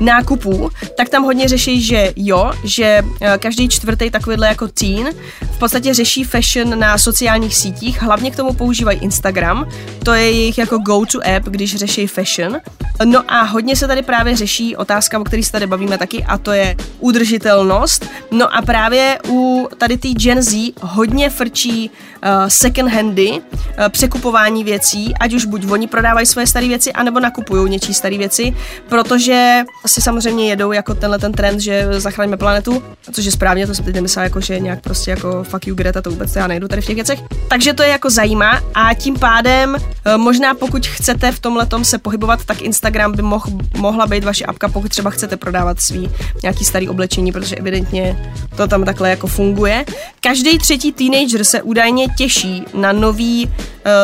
nákupů, 0.00 0.70
tak 0.96 1.08
tam 1.08 1.24
hodně 1.24 1.48
řeší, 1.48 1.82
že 1.82 2.12
jo, 2.16 2.52
že 2.64 3.02
uh, 3.02 3.28
každý 3.38 3.68
čtvrtý 3.68 4.10
takovýhle 4.10 4.48
jako 4.48 4.68
teen 4.68 5.08
v 5.42 5.58
podstatě 5.58 5.94
řeší 5.94 6.24
fashion 6.24 6.78
na 6.78 6.98
sociálních 6.98 7.56
sítích, 7.56 8.02
hlavně 8.02 8.30
k 8.30 8.36
tomu 8.36 8.52
používají 8.52 8.98
Instagram, 8.98 9.68
to 10.04 10.14
je 10.14 10.30
jejich 10.30 10.58
jako 10.58 10.78
go-to 10.78 11.18
app, 11.36 11.44
když 11.48 11.76
řeší 11.76 12.06
fashion. 12.06 12.60
No 13.04 13.22
a 13.28 13.42
hodně 13.42 13.76
se 13.76 13.86
tady 13.86 14.02
právě 14.02 14.36
řeší 14.36 14.76
otázka, 14.76 15.18
o 15.18 15.24
který 15.24 15.42
se 15.42 15.52
tady 15.52 15.66
bavíme 15.66 15.98
taky, 15.98 16.24
a 16.24 16.38
to 16.38 16.52
je 16.52 16.76
udržitelnost. 17.00 18.06
No 18.30 18.56
a 18.56 18.62
právě 18.62 19.18
u 19.28 19.68
tady 19.78 19.96
té 19.96 20.08
Gen 20.08 20.42
Z 20.42 20.72
hodně 20.80 21.30
frčí 21.30 21.90
uh, 21.90 22.30
second 22.48 22.92
handy, 22.92 23.30
uh, 23.30 23.88
překupování 23.88 24.64
věcí, 24.64 25.14
ať 25.20 25.34
už 25.34 25.44
buď 25.44 25.70
oni 25.70 25.86
prodávají 25.86 26.26
svoje 26.26 26.46
staré 26.46 26.68
věci, 26.68 26.92
anebo 26.92 27.20
nakupují 27.20 27.70
něčí 27.70 27.94
staré 27.94 28.18
věci, 28.18 28.56
protože 28.88 29.62
asi 29.84 30.00
samozřejmě 30.00 30.48
jedou 30.48 30.72
jako 30.72 30.94
tenhle 30.94 31.18
ten 31.18 31.32
trend, 31.32 31.60
že 31.60 31.86
zachráníme 31.90 32.36
planetu, 32.36 32.82
což 33.12 33.24
je 33.24 33.32
správně, 33.32 33.66
to 33.66 33.74
jsem 33.74 33.84
teď 33.84 33.94
nemyslela 33.94 34.24
jako, 34.24 34.40
že 34.40 34.60
nějak 34.60 34.80
prostě 34.80 35.10
jako 35.10 35.44
fuck 35.44 35.66
you 35.66 35.74
Greta, 35.74 36.02
to 36.02 36.10
vůbec 36.10 36.36
já 36.36 36.46
nejdu 36.46 36.68
tady 36.68 36.82
v 36.82 36.86
těch 36.86 36.94
věcech. 36.94 37.20
Takže 37.48 37.72
to 37.72 37.82
je 37.82 37.88
jako 37.88 38.10
zajímá 38.10 38.60
a 38.74 38.94
tím 38.94 39.18
pádem 39.18 39.74
uh, 39.74 40.16
možná 40.16 40.54
pokud 40.54 40.86
chcete 40.86 41.32
v 41.32 41.40
tomhle 41.40 41.66
se 41.82 41.98
pohybovat, 41.98 42.44
tak 42.44 42.62
Instagram 42.62 42.85
by 42.90 43.22
moh, 43.22 43.46
mohla 43.76 44.06
být 44.06 44.24
vaše 44.24 44.44
apka, 44.44 44.68
pokud 44.68 44.88
třeba 44.88 45.10
chcete 45.10 45.36
prodávat 45.36 45.80
svý 45.80 46.10
nějaký 46.42 46.64
starý 46.64 46.88
oblečení, 46.88 47.32
protože 47.32 47.56
evidentně 47.56 48.32
to 48.56 48.66
tam 48.66 48.84
takhle 48.84 49.10
jako 49.10 49.26
funguje. 49.26 49.84
Každý 50.20 50.58
třetí 50.58 50.92
teenager 50.92 51.44
se 51.44 51.62
údajně 51.62 52.06
těší 52.18 52.64
na 52.74 52.92
nový 52.92 53.46
uh, 53.46 53.52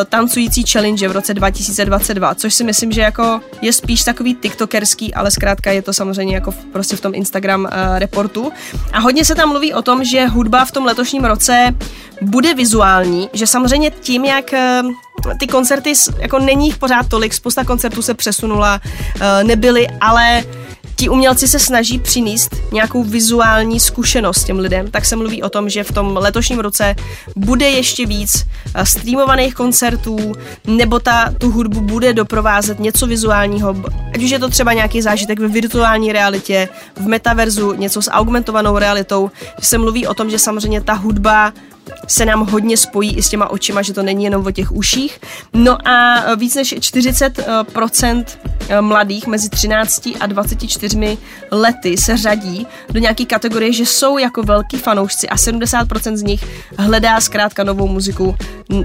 tancující 0.09 0.63
challenge 0.63 1.09
v 1.09 1.13
roce 1.13 1.35
2022, 1.35 2.35
což 2.35 2.55
si 2.55 2.65
myslím, 2.65 2.93
že 2.93 3.01
jako 3.01 3.41
je 3.63 3.73
spíš 3.73 4.05
takový 4.05 4.35
tiktokerský, 4.35 5.15
ale 5.15 5.31
zkrátka 5.31 5.71
je 5.71 5.83
to 5.83 5.93
samozřejmě 5.93 6.35
jako 6.35 6.51
v, 6.51 6.65
prostě 6.65 6.97
v 6.97 7.01
tom 7.01 7.15
Instagram 7.15 7.65
uh, 7.65 7.69
reportu. 7.99 8.53
A 8.93 8.99
hodně 8.99 9.25
se 9.25 9.35
tam 9.35 9.49
mluví 9.49 9.75
o 9.75 9.83
tom, 9.83 10.05
že 10.05 10.27
hudba 10.27 10.65
v 10.65 10.73
tom 10.73 10.85
letošním 10.85 11.25
roce 11.25 11.75
bude 12.21 12.55
vizuální, 12.55 13.29
že 13.33 13.47
samozřejmě 13.47 13.91
tím, 13.91 14.25
jak 14.25 14.53
uh, 14.83 14.93
ty 15.39 15.47
koncerty, 15.47 15.93
jako 16.19 16.39
není 16.39 16.67
jich 16.67 16.77
pořád 16.77 17.09
tolik, 17.09 17.35
spousta 17.35 17.65
koncertů 17.65 18.03
se 18.03 18.15
přesunula, 18.15 18.81
uh, 18.85 19.49
nebyly, 19.49 19.89
ale 20.01 20.45
ti 21.03 21.09
umělci 21.09 21.49
se 21.49 21.59
snaží 21.59 21.99
přinést 21.99 22.57
nějakou 22.73 23.05
vizuální 23.05 23.81
zkušenost 23.81 24.45
těm 24.45 24.59
lidem, 24.59 24.91
tak 24.91 25.05
se 25.05 25.17
mluví 25.17 25.43
o 25.43 25.49
tom, 25.49 25.69
že 25.69 25.85
v 25.85 25.93
tom 25.93 26.17
letošním 26.17 26.59
roce 26.59 26.95
bude 27.37 27.69
ještě 27.69 28.07
víc 28.07 28.47
eh, 28.75 28.87
streamovaných 28.87 29.55
koncertů, 29.55 30.33
nebo 30.67 30.99
ta, 30.99 31.35
tu 31.39 31.51
hudbu 31.51 31.81
bude 31.81 32.13
doprovázet 32.13 32.79
něco 32.79 33.07
vizuálního, 33.07 33.77
ať 34.15 34.23
už 34.23 34.31
je 34.31 34.39
to 34.39 34.49
třeba 34.49 34.73
nějaký 34.73 35.03
zážitek 35.03 35.41
ve 35.41 35.49
virtuální 35.49 36.13
realitě, 36.13 36.69
v 36.97 37.07
metaverzu, 37.07 37.73
něco 37.73 38.03
s 38.03 38.11
augmentovanou 38.11 38.79
realitou, 38.79 39.31
se 39.61 39.79
mluví 39.79 40.07
o 40.07 40.15
tom, 40.15 40.31
že 40.31 40.39
samozřejmě 40.39 40.81
ta 40.81 40.93
hudba 40.93 41.53
se 42.09 42.25
nám 42.25 42.47
hodně 42.47 42.77
spojí 42.77 43.17
i 43.17 43.23
s 43.23 43.29
těma 43.29 43.51
očima, 43.51 43.83
že 43.83 43.93
to 43.93 44.03
není 44.03 44.25
jenom 44.25 44.47
o 44.47 44.51
těch 44.51 44.73
uších. 44.73 45.21
No 45.55 45.89
a 45.89 46.25
víc 46.35 46.55
než 46.55 46.75
40% 46.75 48.25
mladých 48.81 49.27
mezi 49.27 49.49
13 49.49 50.09
a 50.21 50.27
24 50.27 51.19
lety 51.51 51.97
se 51.97 52.17
řadí 52.17 52.67
do 52.91 53.01
nějaké 53.01 53.25
kategorie, 53.25 53.73
že 53.73 53.87
jsou 53.87 54.19
jako 54.19 54.43
velký 54.43 54.79
fanoušci 54.79 55.29
a 55.29 55.37
70% 55.37 56.17
z 56.17 56.23
nich 56.23 56.45
hledá 56.79 57.21
zkrátka 57.21 57.65
novou 57.65 57.89
muziku 57.89 58.37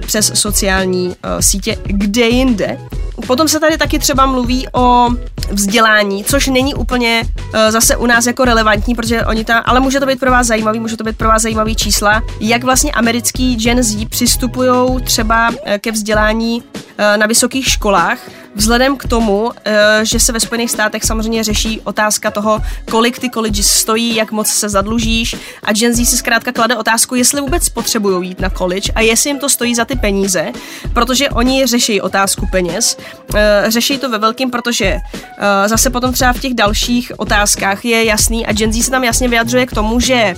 přes 0.05 0.31
sociální 0.33 1.15
sítě 1.39 1.77
kde 1.83 2.27
jinde. 2.27 2.79
Potom 3.27 3.47
se 3.47 3.59
tady 3.59 3.77
taky 3.77 3.99
třeba 3.99 4.25
mluví 4.25 4.67
o 4.73 5.09
vzdělání, 5.51 6.23
což 6.23 6.47
není 6.47 6.75
úplně 6.75 7.23
zase 7.69 7.95
u 7.95 8.05
nás 8.05 8.25
jako 8.25 8.45
relevantní, 8.45 8.95
protože 8.95 9.25
oni 9.25 9.45
tam, 9.45 9.63
ale 9.65 9.79
může 9.79 9.99
to 9.99 10.05
být 10.05 10.19
pro 10.19 10.31
vás 10.31 10.47
zajímavý, 10.47 10.79
může 10.79 10.97
to 10.97 11.03
být 11.03 11.17
pro 11.17 11.27
vás 11.27 11.41
zajímavý 11.41 11.75
čísla, 11.75 12.23
jak 12.39 12.63
vlastně 12.63 12.86
americký 12.93 13.55
Gen 13.55 13.83
Z 13.83 14.05
přistupují 14.05 15.03
třeba 15.03 15.51
eh, 15.63 15.79
ke 15.79 15.91
vzdělání 15.91 16.61
uh, 16.61 17.17
na 17.17 17.27
vysokých 17.27 17.67
školách, 17.67 18.19
Vzhledem 18.57 18.97
k 18.97 19.07
tomu, 19.07 19.51
eh, 19.65 19.99
že 20.03 20.19
se 20.19 20.31
ve 20.31 20.39
Spojených 20.39 20.71
státech 20.71 21.03
samozřejmě 21.03 21.43
řeší 21.43 21.81
otázka 21.81 22.31
toho, 22.31 22.61
kolik 22.91 23.19
ty 23.19 23.29
colleges 23.29 23.71
stojí, 23.71 24.15
jak 24.15 24.31
moc 24.31 24.47
se 24.47 24.69
zadlužíš 24.69 25.35
a 25.63 25.73
Gen 25.73 25.93
Z 25.93 26.09
si 26.09 26.17
zkrátka 26.17 26.51
klade 26.51 26.77
otázku, 26.77 27.15
jestli 27.15 27.41
vůbec 27.41 27.69
potřebují 27.69 28.29
jít 28.29 28.39
na 28.39 28.49
college 28.49 28.91
a 28.95 29.01
jestli 29.01 29.29
jim 29.29 29.39
to 29.39 29.49
stojí 29.49 29.75
za 29.75 29.85
ty 29.85 29.95
peníze, 29.95 30.51
protože 30.93 31.29
oni 31.29 31.65
řeší 31.65 32.01
otázku 32.01 32.47
peněz. 32.51 32.97
Eh, 33.35 33.65
řeší 33.67 33.97
to 33.97 34.09
ve 34.09 34.17
velkým, 34.17 34.51
protože 34.51 34.85
eh, 34.85 35.69
zase 35.69 35.89
potom 35.89 36.13
třeba 36.13 36.33
v 36.33 36.39
těch 36.39 36.53
dalších 36.53 37.11
otázkách 37.17 37.85
je 37.85 38.05
jasný 38.05 38.45
a 38.45 38.53
Gen 38.53 38.73
Z 38.73 38.83
se 38.83 38.91
tam 38.91 39.03
jasně 39.03 39.27
vyjadřuje 39.27 39.65
k 39.65 39.71
tomu, 39.71 39.99
že 39.99 40.35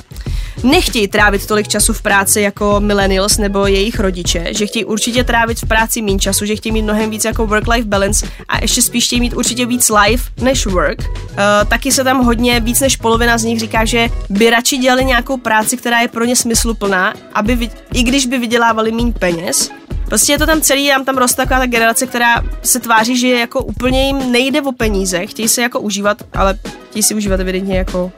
nechtějí 0.64 1.08
trávit 1.08 1.46
tolik 1.46 1.68
času 1.68 1.94
v 1.94 2.02
práci 2.02 2.39
jako 2.42 2.80
millennials 2.80 3.38
nebo 3.38 3.68
jejich 3.68 4.00
rodiče, 4.00 4.46
že 4.52 4.66
chtějí 4.66 4.86
určitě 4.86 5.24
trávit 5.24 5.60
v 5.60 5.68
práci 5.68 6.02
méně 6.02 6.20
času, 6.20 6.46
že 6.46 6.56
chtějí 6.56 6.74
mít 6.74 6.82
mnohem 6.82 7.10
víc 7.10 7.26
jako 7.26 7.48
work-life 7.48 7.88
balance 7.88 8.28
a 8.48 8.62
ještě 8.62 8.82
spíš 8.82 9.06
chtějí 9.06 9.20
mít 9.20 9.34
určitě 9.34 9.66
víc 9.66 9.90
life 9.90 10.32
než 10.42 10.66
work. 10.66 11.00
Uh, 11.00 11.36
taky 11.68 11.92
se 11.92 12.04
tam 12.04 12.24
hodně, 12.26 12.60
víc 12.60 12.80
než 12.80 12.96
polovina 12.98 13.38
z 13.38 13.44
nich 13.44 13.60
říká, 13.60 13.86
že 13.86 14.08
by 14.30 14.50
radši 14.50 14.78
dělali 14.78 15.06
nějakou 15.06 15.38
práci, 15.38 15.78
která 15.78 16.02
je 16.02 16.08
pro 16.08 16.26
ně 16.26 16.36
smysluplná, 16.36 17.14
aby 17.34 17.70
i 17.94 18.04
když 18.04 18.26
by 18.26 18.38
vydělávali 18.38 18.92
méně 18.92 19.14
peněz, 19.14 19.72
Prostě 20.10 20.32
je 20.32 20.38
to 20.38 20.46
tam 20.46 20.62
celý, 20.62 20.90
tam 20.90 21.06
tam 21.06 21.18
roste 21.18 21.36
taková 21.36 21.60
ta 21.60 21.66
generace, 21.66 22.08
která 22.08 22.44
se 22.64 22.80
tváří, 22.80 23.18
že 23.18 23.28
jako 23.30 23.64
úplně 23.64 24.08
jim 24.08 24.32
nejde 24.32 24.62
o 24.62 24.72
peníze, 24.72 25.26
chtějí 25.26 25.48
se 25.48 25.62
jako 25.62 25.80
užívat, 25.80 26.18
ale 26.34 26.58
chtějí 26.90 27.04
si 27.04 27.16
užívat 27.16 27.40
evidentně 27.40 27.78
jako, 27.78 28.12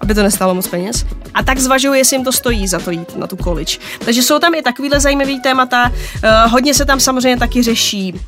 aby 0.00 0.14
to 0.14 0.22
nestálo 0.22 0.54
moc 0.54 0.66
peněz. 0.66 1.04
A 1.34 1.42
tak 1.42 1.58
zvažují, 1.58 1.98
jestli 1.98 2.16
jim 2.16 2.24
to 2.24 2.32
stojí 2.32 2.68
za 2.68 2.78
to 2.78 2.90
jít 2.90 3.16
na 3.16 3.26
tu 3.26 3.36
college. 3.36 3.76
Takže 4.04 4.22
jsou 4.22 4.38
tam 4.38 4.54
i 4.54 4.62
takovýhle 4.62 5.00
zajímavý 5.00 5.40
témata. 5.40 5.88
Uh, 5.88 6.52
hodně 6.52 6.74
se 6.74 6.84
tam 6.84 7.00
samozřejmě 7.00 7.36
taky 7.36 7.62
řeší 7.62 8.12
uh, 8.12 8.20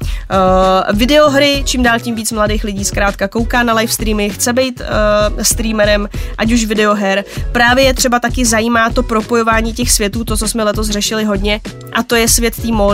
videohry, 0.99 1.63
čím 1.67 1.83
dál 1.83 2.01
tím 2.01 2.15
víc 2.15 2.33
mladých 2.33 2.65
lidí 2.65 2.85
zkrátka 2.85 3.29
kouká 3.29 3.63
na 3.63 3.75
live 3.75 3.93
streamy, 3.93 4.31
chce 4.31 4.53
být 4.53 4.81
uh, 4.81 5.43
streamerem, 5.43 6.09
ať 6.39 6.53
už 6.53 6.65
videoher. 6.65 7.25
Právě 7.53 7.85
je 7.85 7.95
třeba 7.95 8.21
taky 8.21 8.45
zajímá 8.45 8.91
to 8.91 9.03
propojování 9.03 9.73
těch 9.73 9.93
světů, 9.93 10.25
to, 10.25 10.37
co 10.37 10.49
jsme 10.49 10.65
letos 10.65 10.89
řešili 10.89 11.25
hodně, 11.25 11.61
a 11.93 12.03
to 12.03 12.17
je 12.17 12.29
svět 12.29 12.57
té 12.63 12.69
módy, 12.69 12.94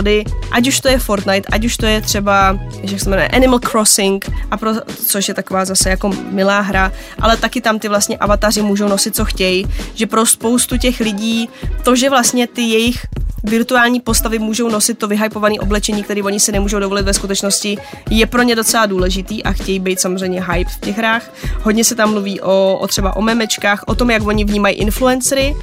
ať 0.51 0.67
už 0.67 0.79
to 0.79 0.87
je 0.87 0.99
Fortnite, 0.99 1.47
ať 1.51 1.65
už 1.65 1.77
to 1.77 1.85
je 1.85 2.01
třeba, 2.01 2.59
jak 2.83 2.99
se 2.99 3.09
jmenuje, 3.09 3.27
Animal 3.27 3.59
Crossing, 3.59 4.31
a 4.51 4.57
pro, 4.57 4.71
což 5.05 5.27
je 5.27 5.33
taková 5.33 5.65
zase 5.65 5.89
jako 5.89 6.11
milá 6.31 6.59
hra, 6.59 6.91
ale 7.19 7.37
taky 7.37 7.61
tam 7.61 7.79
ty 7.79 7.87
vlastně 7.87 8.17
avataři 8.17 8.61
můžou 8.61 8.87
nosit, 8.87 9.15
co 9.15 9.25
chtějí, 9.25 9.67
že 9.95 10.07
pro 10.07 10.25
spoustu 10.25 10.77
těch 10.77 10.99
lidí 10.99 11.49
to, 11.83 11.95
že 11.95 12.09
vlastně 12.09 12.47
ty 12.47 12.61
jejich 12.61 13.05
virtuální 13.43 13.99
postavy 13.99 14.39
můžou 14.39 14.69
nosit 14.69 14.97
to 14.97 15.07
vyhypované 15.07 15.55
oblečení, 15.59 16.03
které 16.03 16.23
oni 16.23 16.39
si 16.39 16.51
nemůžou 16.51 16.79
dovolit 16.79 17.05
ve 17.05 17.13
skutečnosti, 17.13 17.77
je 18.09 18.25
pro 18.25 18.41
ně 18.41 18.55
docela 18.55 18.85
důležitý 18.85 19.43
a 19.43 19.51
chtějí 19.51 19.79
být 19.79 19.99
samozřejmě 19.99 20.45
hype 20.51 20.71
v 20.71 20.79
těch 20.79 20.97
hrách. 20.97 21.33
Hodně 21.61 21.83
se 21.83 21.95
tam 21.95 22.11
mluví 22.11 22.41
o, 22.41 22.77
o 22.81 22.87
třeba 22.87 23.15
o 23.15 23.21
memečkách, 23.21 23.83
o 23.87 23.95
tom, 23.95 24.11
jak 24.11 24.27
oni 24.27 24.45
vnímají 24.45 24.75
influencery, 24.75 25.55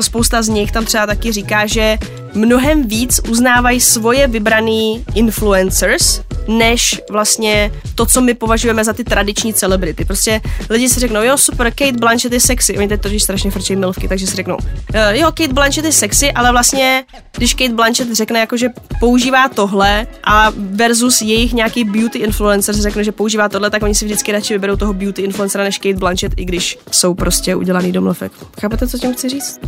spousta 0.00 0.42
z 0.42 0.48
nich 0.48 0.72
tam 0.72 0.84
třeba 0.84 1.06
taky 1.06 1.32
říká, 1.32 1.66
že 1.66 1.98
mnohem 2.34 2.88
víc 2.88 3.20
uznávají 3.28 3.80
svoje 3.80 4.26
vybraný 4.26 5.04
influencers, 5.14 6.20
než 6.48 7.00
vlastně 7.10 7.72
to, 7.94 8.06
co 8.06 8.20
my 8.20 8.34
považujeme 8.34 8.84
za 8.84 8.92
ty 8.92 9.04
tradiční 9.04 9.54
celebrity. 9.54 10.04
Prostě 10.04 10.40
lidi 10.70 10.88
si 10.88 11.00
řeknou, 11.00 11.22
jo, 11.22 11.38
super, 11.38 11.70
Kate 11.70 11.92
Blanchett 11.92 12.32
je 12.32 12.40
sexy. 12.40 12.78
Oni 12.78 12.88
teď 12.88 13.00
totiž 13.00 13.22
strašně 13.22 13.50
frčí 13.50 13.76
milvky, 13.76 14.08
takže 14.08 14.26
si 14.26 14.36
řeknou, 14.36 14.56
eh, 14.94 15.18
jo, 15.18 15.26
Kate 15.26 15.52
Blanchett 15.52 15.84
je 15.84 15.92
sexy, 15.92 16.32
ale 16.32 16.52
vlastně, 16.52 17.04
když 17.36 17.54
Kate 17.54 17.74
Blanchett 17.74 18.12
řekne, 18.12 18.40
jako, 18.40 18.56
že 18.56 18.68
používá 19.00 19.48
tohle 19.48 20.06
a 20.24 20.52
versus 20.56 21.22
jejich 21.22 21.52
nějaký 21.52 21.84
beauty 21.84 22.18
influencer 22.18 22.74
řekne, 22.74 23.04
že 23.04 23.12
používá 23.12 23.48
tohle, 23.48 23.70
tak 23.70 23.82
oni 23.82 23.94
si 23.94 24.04
vždycky 24.04 24.32
radši 24.32 24.54
vyberou 24.54 24.76
toho 24.76 24.92
beauty 24.92 25.22
influencera 25.22 25.64
než 25.64 25.78
Kate 25.78 25.98
Blanchett, 25.98 26.32
i 26.36 26.44
když 26.44 26.78
jsou 26.90 27.14
prostě 27.14 27.56
udělaný 27.56 27.92
do 27.92 28.00
mluvek. 28.00 28.32
Chápete, 28.60 28.88
co 28.88 28.98
tím 28.98 29.14
chci 29.14 29.28
říct? 29.28 29.60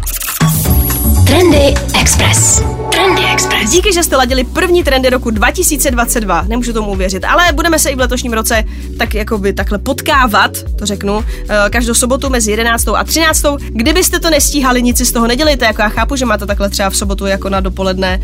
Trendy 1.29 1.75
Express. 2.01 2.62
Trendy 2.93 3.23
Express. 3.33 3.71
Díky, 3.71 3.93
že 3.93 4.03
jste 4.03 4.17
ladili 4.17 4.45
první 4.45 4.85
trendy 4.85 5.11
roku 5.11 5.31
2022. 5.31 6.43
Nemůžu 6.49 6.73
tomu 6.73 6.93
uvěřit, 6.93 7.25
ale 7.25 7.53
budeme 7.53 7.79
se 7.79 7.91
i 7.91 7.95
v 7.95 7.99
letošním 7.99 8.33
roce 8.33 8.64
tak 8.99 9.14
jako 9.14 9.38
by 9.38 9.53
takhle 9.53 9.79
potkávat, 9.79 10.51
to 10.77 10.87
řeknu, 10.87 11.25
eh, 11.49 11.71
každou 11.71 11.95
sobotu 11.95 12.31
mezi 12.31 12.51
11. 12.51 12.97
a 12.97 13.05
13. 13.05 13.57
Kdybyste 13.59 14.21
to 14.21 14.31
nestíhali, 14.31 14.83
nic 14.83 14.99
si 14.99 15.07
z 15.07 15.12
toho 15.12 15.27
nedělejte, 15.27 15.64
jako 15.64 15.83
já 15.83 15.88
chápu, 15.88 16.17
že 16.17 16.25
máte 16.25 16.47
takhle 16.47 16.71
třeba 16.71 16.91
v 16.91 16.97
sobotu 16.97 17.27
jako 17.27 17.49
na 17.49 17.61
dopoledne 17.61 18.21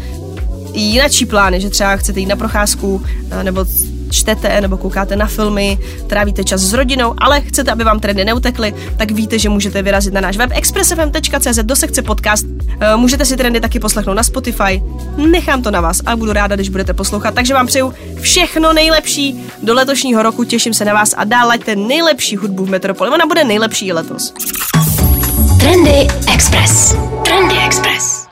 jinačí 0.75 1.27
plány, 1.27 1.61
že 1.61 1.71
třeba 1.71 1.97
chcete 1.97 2.21
jít 2.21 2.27
na 2.27 2.37
procházku 2.37 3.03
eh, 3.31 3.45
nebo 3.45 3.67
čtete 4.14 4.61
nebo 4.61 4.77
koukáte 4.77 5.16
na 5.16 5.27
filmy, 5.27 5.79
trávíte 6.07 6.44
čas 6.44 6.61
s 6.61 6.72
rodinou, 6.72 7.14
ale 7.18 7.40
chcete, 7.40 7.70
aby 7.70 7.85
vám 7.85 8.00
trendy 8.00 8.24
neutekly, 8.24 8.74
tak 8.96 9.11
víte, 9.11 9.38
že 9.38 9.48
můžete 9.48 9.83
vyrazit 9.83 10.14
na 10.14 10.20
náš 10.20 10.37
web 10.37 10.50
expressfm.cz 10.55 11.59
do 11.62 11.77
sekce 11.77 12.03
podcast. 12.03 12.46
Eh, 12.81 12.96
můžete 12.96 13.24
si 13.24 13.37
trendy 13.37 13.61
taky 13.61 13.81
poslechnout 13.81 14.14
na 14.14 14.22
Spotify. 14.22 14.83
Nechám 15.16 15.62
to 15.62 15.70
na 15.70 15.81
vás 15.81 16.00
a 16.07 16.16
budu 16.16 16.33
ráda, 16.33 16.55
když 16.55 16.68
budete 16.68 16.94
poslouchat. 16.94 17.35
Takže 17.35 17.55
vám 17.55 17.66
přeju 17.66 17.94
všechno 18.20 18.72
nejlepší 18.72 19.44
do 19.62 19.74
letošního 19.74 20.22
roku. 20.22 20.44
Těším 20.44 20.74
se 20.74 20.85
na 20.85 20.94
vás 20.94 21.14
a 21.16 21.24
dál 21.24 21.48
laďte 21.48 21.77
nejlepší 21.77 22.37
hudbu 22.37 22.64
v 22.64 22.70
Metropoli. 22.70 23.11
Ona 23.11 23.27
bude 23.27 23.44
nejlepší 23.44 23.92
letos. 23.92 24.35
Trendy 25.61 26.07
Express. 26.35 26.96
Trendy 27.24 27.55
Express. 27.66 28.24